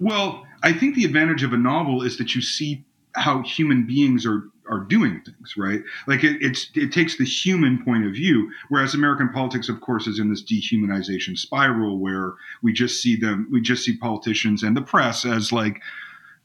Well, 0.00 0.46
I 0.62 0.72
think 0.72 0.94
the 0.94 1.04
advantage 1.04 1.42
of 1.42 1.52
a 1.52 1.58
novel 1.58 2.02
is 2.02 2.18
that 2.18 2.34
you 2.34 2.42
see 2.42 2.84
how 3.14 3.42
human 3.42 3.86
beings 3.86 4.26
are 4.26 4.44
are 4.68 4.80
doing 4.80 5.20
things, 5.22 5.56
right? 5.56 5.82
Like 6.06 6.22
it, 6.22 6.40
it's 6.40 6.70
it 6.74 6.92
takes 6.92 7.18
the 7.18 7.24
human 7.24 7.84
point 7.84 8.06
of 8.06 8.12
view, 8.12 8.50
whereas 8.68 8.94
American 8.94 9.28
politics, 9.30 9.68
of 9.68 9.80
course, 9.80 10.06
is 10.06 10.20
in 10.20 10.30
this 10.30 10.44
dehumanization 10.44 11.36
spiral 11.36 11.98
where 11.98 12.34
we 12.62 12.72
just 12.72 13.02
see 13.02 13.16
them, 13.16 13.48
we 13.50 13.60
just 13.60 13.84
see 13.84 13.96
politicians 13.96 14.62
and 14.62 14.76
the 14.76 14.82
press 14.82 15.24
as 15.24 15.50
like, 15.50 15.82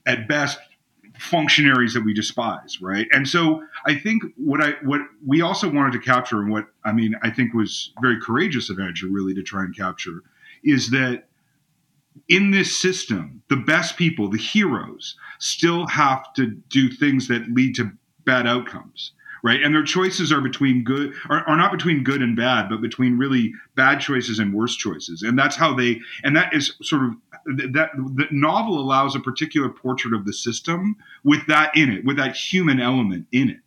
at 0.08 0.28
best, 0.28 0.58
functionaries 1.20 1.94
that 1.94 2.04
we 2.04 2.14
despise, 2.14 2.82
right? 2.82 3.08
And 3.12 3.28
so 3.28 3.64
I 3.86 3.96
think 3.96 4.24
what 4.38 4.62
I 4.62 4.72
what 4.84 5.02
we 5.26 5.42
also 5.42 5.70
wanted 5.72 5.94
to 5.94 6.00
capture, 6.00 6.42
and 6.42 6.52
what 6.52 6.66
I 6.84 6.92
mean, 6.92 7.16
I 7.22 7.30
think 7.30 7.54
was 7.54 7.94
very 8.02 8.20
courageous 8.20 8.70
of 8.70 8.80
Andrew 8.80 9.10
really 9.12 9.34
to 9.36 9.44
try 9.44 9.64
and 9.64 9.76
capture, 9.76 10.24
is 10.64 10.90
that 10.92 11.28
in 12.28 12.52
this 12.52 12.76
system, 12.76 13.42
the 13.50 13.58
best 13.58 13.98
people, 13.98 14.30
the 14.30 14.38
heroes, 14.38 15.16
still 15.40 15.88
have 15.88 16.34
to 16.34 16.48
do 16.70 16.90
things 16.90 17.28
that 17.28 17.48
lead 17.50 17.76
to 17.76 17.92
bad 18.26 18.48
outcomes, 18.48 19.12
right? 19.44 19.62
And 19.62 19.76
their 19.76 19.84
choices 19.84 20.32
are 20.32 20.42
between 20.42 20.84
good, 20.84 21.14
are, 21.30 21.44
are 21.48 21.58
not 21.58 21.72
between 21.72 22.04
good 22.04 22.22
and 22.22 22.36
bad, 22.36 22.70
but 22.70 22.82
between 22.82 23.18
really 23.18 23.54
bad 23.76 24.00
choices 24.00 24.40
and 24.40 24.54
worse 24.54 24.76
choices. 24.76 25.22
And 25.22 25.38
that's 25.38 25.56
how 25.56 25.76
they, 25.76 26.00
and 26.24 26.36
that 26.36 26.54
is 26.54 26.74
sort 26.82 27.04
of 27.04 27.12
that 27.46 27.92
the 27.96 28.28
novel 28.32 28.80
allows 28.80 29.16
a 29.16 29.20
particular 29.20 29.70
portrait 29.70 30.14
of 30.14 30.26
the 30.26 30.34
system 30.34 30.96
with 31.24 31.46
that 31.48 31.76
in 31.78 31.92
it, 31.92 32.04
with 32.04 32.18
that 32.18 32.36
human 32.36 32.80
element 32.80 33.28
in 33.32 33.50
it. 33.50 33.60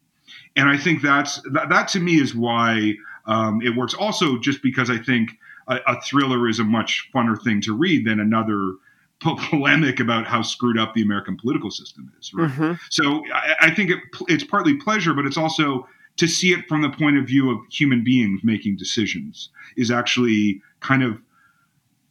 And 0.57 0.69
I 0.69 0.77
think 0.77 1.03
that's 1.03 1.41
that, 1.53 1.69
that 1.69 1.89
to 1.89 2.01
me 2.01 2.21
is 2.21 2.35
why 2.35 2.95
um, 3.27 3.63
it 3.63 3.77
works. 3.77 3.95
Also, 3.95 4.39
just 4.39 4.63
because 4.63 4.91
I 4.91 4.99
think 4.99 5.31
a, 5.69 5.77
a 5.87 6.01
thriller 6.01 6.49
is 6.49 6.59
a 6.59 6.65
much 6.65 7.09
funner 7.15 7.41
thing 7.43 7.61
to 7.63 7.77
read 7.77 8.07
than 8.07 8.21
another 8.21 8.75
polemic 9.21 10.01
about 10.01 10.27
how 10.27 10.43
screwed 10.43 10.79
up 10.79 10.95
the 10.95 11.03
American 11.03 11.37
political 11.37 11.71
system 11.71 12.13
is. 12.19 12.33
Right. 12.33 12.51
Mm-hmm. 12.51 12.73
So 12.91 13.25
I, 13.33 13.55
I 13.63 13.75
think 13.75 13.91
it, 13.91 13.99
it's 14.29 14.45
partly 14.45 14.77
pleasure, 14.77 15.13
but 15.13 15.27
it's 15.27 15.37
also 15.37 15.87
to 16.17 16.27
see 16.27 16.53
it 16.53 16.67
from 16.69 16.83
the 16.83 16.91
point 16.91 17.17
of 17.17 17.27
view 17.27 17.51
of 17.51 17.59
human 17.71 18.03
beings 18.05 18.41
making 18.43 18.77
decisions 18.77 19.51
is 19.77 19.91
actually 19.91 20.61
kind 20.81 21.03
of 21.03 21.19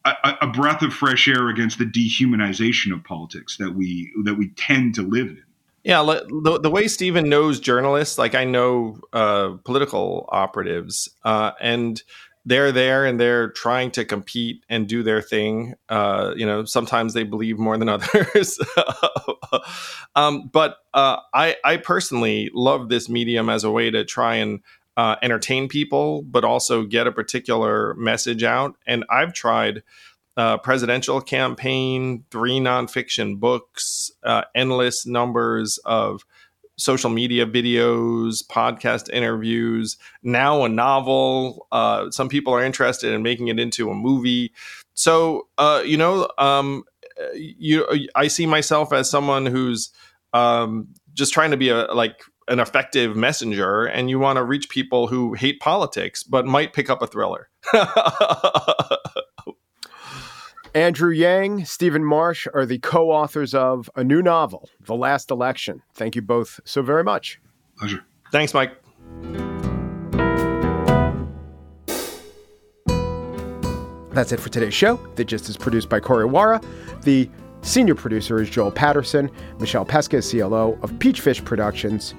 a, 0.05 0.35
a, 0.41 0.47
breath 0.47 0.81
of 0.81 0.93
fresh 0.93 1.27
air 1.27 1.49
against 1.49 1.79
the 1.79 1.85
dehumanization 1.85 2.93
of 2.93 3.03
politics 3.03 3.57
that 3.57 3.75
we 3.75 4.09
that 4.23 4.35
we 4.35 4.49
tend 4.51 4.95
to 4.95 5.01
live 5.01 5.27
in. 5.27 5.43
Yeah, 5.83 6.03
the, 6.03 6.59
the 6.61 6.69
way 6.69 6.87
Stephen 6.87 7.29
knows 7.29 7.61
journalists, 7.61 8.17
like 8.17 8.35
I 8.35 8.43
know 8.43 8.99
uh, 9.13 9.55
political 9.63 10.27
operatives, 10.29 11.09
uh, 11.23 11.51
and 11.61 12.01
they're 12.47 12.71
there 12.71 13.05
and 13.05 13.19
they're 13.19 13.49
trying 13.49 13.91
to 13.91 14.05
compete 14.05 14.63
and 14.69 14.87
do 14.87 15.03
their 15.03 15.21
thing. 15.21 15.75
Uh, 15.89 16.33
you 16.37 16.45
know, 16.45 16.63
sometimes 16.63 17.13
they 17.13 17.23
believe 17.23 17.59
more 17.59 17.77
than 17.77 17.89
others. 17.89 18.57
um, 20.15 20.49
but 20.53 20.77
uh, 20.93 21.17
I, 21.33 21.57
I 21.65 21.75
personally 21.75 22.49
love 22.53 22.87
this 22.87 23.09
medium 23.09 23.49
as 23.49 23.65
a 23.65 23.71
way 23.71 23.91
to 23.91 24.05
try 24.05 24.35
and 24.35 24.61
uh, 24.95 25.17
entertain 25.21 25.67
people, 25.67 26.21
but 26.21 26.45
also 26.45 26.83
get 26.83 27.05
a 27.05 27.11
particular 27.11 27.93
message 27.95 28.43
out. 28.43 28.77
And 28.87 29.03
I've 29.09 29.33
tried 29.33 29.83
uh, 30.37 30.57
presidential 30.57 31.19
campaign, 31.19 32.23
three 32.31 32.59
nonfiction 32.59 33.41
books, 33.41 34.09
uh, 34.23 34.43
endless 34.55 35.05
numbers 35.05 35.79
of 35.83 36.23
social 36.77 37.09
media 37.09 37.45
videos, 37.45 38.45
podcast 38.45 39.09
interviews, 39.11 39.97
now 40.23 40.63
a 40.63 40.69
novel. 40.69 41.67
Uh, 41.71 42.09
some 42.11 42.29
people 42.29 42.53
are 42.53 42.63
interested 42.63 43.13
in 43.13 43.23
making 43.23 43.47
it 43.47 43.59
into 43.59 43.89
a 43.89 43.95
movie. 43.95 44.53
So, 44.93 45.47
uh, 45.57 45.81
you 45.85 45.97
know, 45.97 46.29
um, 46.37 46.83
you, 47.33 47.85
I 48.15 48.27
see 48.27 48.45
myself 48.45 48.93
as 48.93 49.09
someone 49.09 49.45
who's 49.45 49.91
um, 50.33 50.87
just 51.13 51.33
trying 51.33 51.51
to 51.51 51.57
be 51.57 51.69
a 51.69 51.85
like 51.93 52.21
an 52.47 52.59
effective 52.59 53.15
messenger, 53.15 53.85
and 53.85 54.09
you 54.09 54.19
want 54.19 54.37
to 54.37 54.43
reach 54.43 54.69
people 54.69 55.07
who 55.07 55.33
hate 55.33 55.59
politics 55.59 56.23
but 56.23 56.45
might 56.45 56.73
pick 56.73 56.89
up 56.89 57.01
a 57.01 57.07
thriller. 57.07 57.49
Andrew 60.73 61.11
Yang, 61.11 61.65
Stephen 61.65 62.03
Marche 62.03 62.47
are 62.53 62.65
the 62.65 62.79
co 62.79 63.09
authors 63.11 63.53
of 63.53 63.89
a 63.95 64.03
new 64.03 64.21
novel, 64.21 64.69
The 64.81 64.95
Last 64.95 65.31
Election. 65.31 65.81
Thank 65.93 66.15
you 66.15 66.21
both 66.21 66.59
so 66.65 66.81
very 66.81 67.03
much. 67.03 67.39
Pleasure. 67.77 68.03
Thanks, 68.31 68.53
Mike. 68.53 68.75
That's 74.11 74.31
it 74.31 74.39
for 74.39 74.49
today's 74.49 74.73
show. 74.73 74.95
The 75.15 75.23
Gist 75.23 75.47
is 75.47 75.57
produced 75.57 75.89
by 75.89 75.99
Corey 75.99 76.27
Wara. 76.27 76.63
The 77.03 77.29
senior 77.61 77.95
producer 77.95 78.41
is 78.41 78.49
Joel 78.49 78.71
Patterson. 78.71 79.29
Michelle 79.59 79.85
Pesca 79.85 80.17
is 80.17 80.31
CLO 80.31 80.77
of 80.81 80.91
Peachfish 80.93 81.45
Productions. 81.45 82.15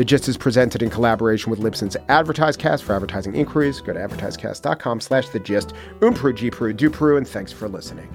The 0.00 0.06
Gist 0.06 0.28
is 0.28 0.38
presented 0.38 0.82
in 0.82 0.88
collaboration 0.88 1.50
with 1.50 1.60
Libsyn's 1.60 1.94
AdvertiseCast. 2.08 2.80
For 2.80 2.94
advertising 2.94 3.34
inquiries, 3.34 3.82
go 3.82 3.92
to 3.92 3.98
advertisecast.com 3.98 4.98
slash 4.98 5.28
the 5.28 5.38
gist. 5.38 5.74
Umpru, 5.98 6.32
Gpru, 6.32 6.74
Dupru, 6.74 7.18
and 7.18 7.28
thanks 7.28 7.52
for 7.52 7.68
listening. 7.68 8.08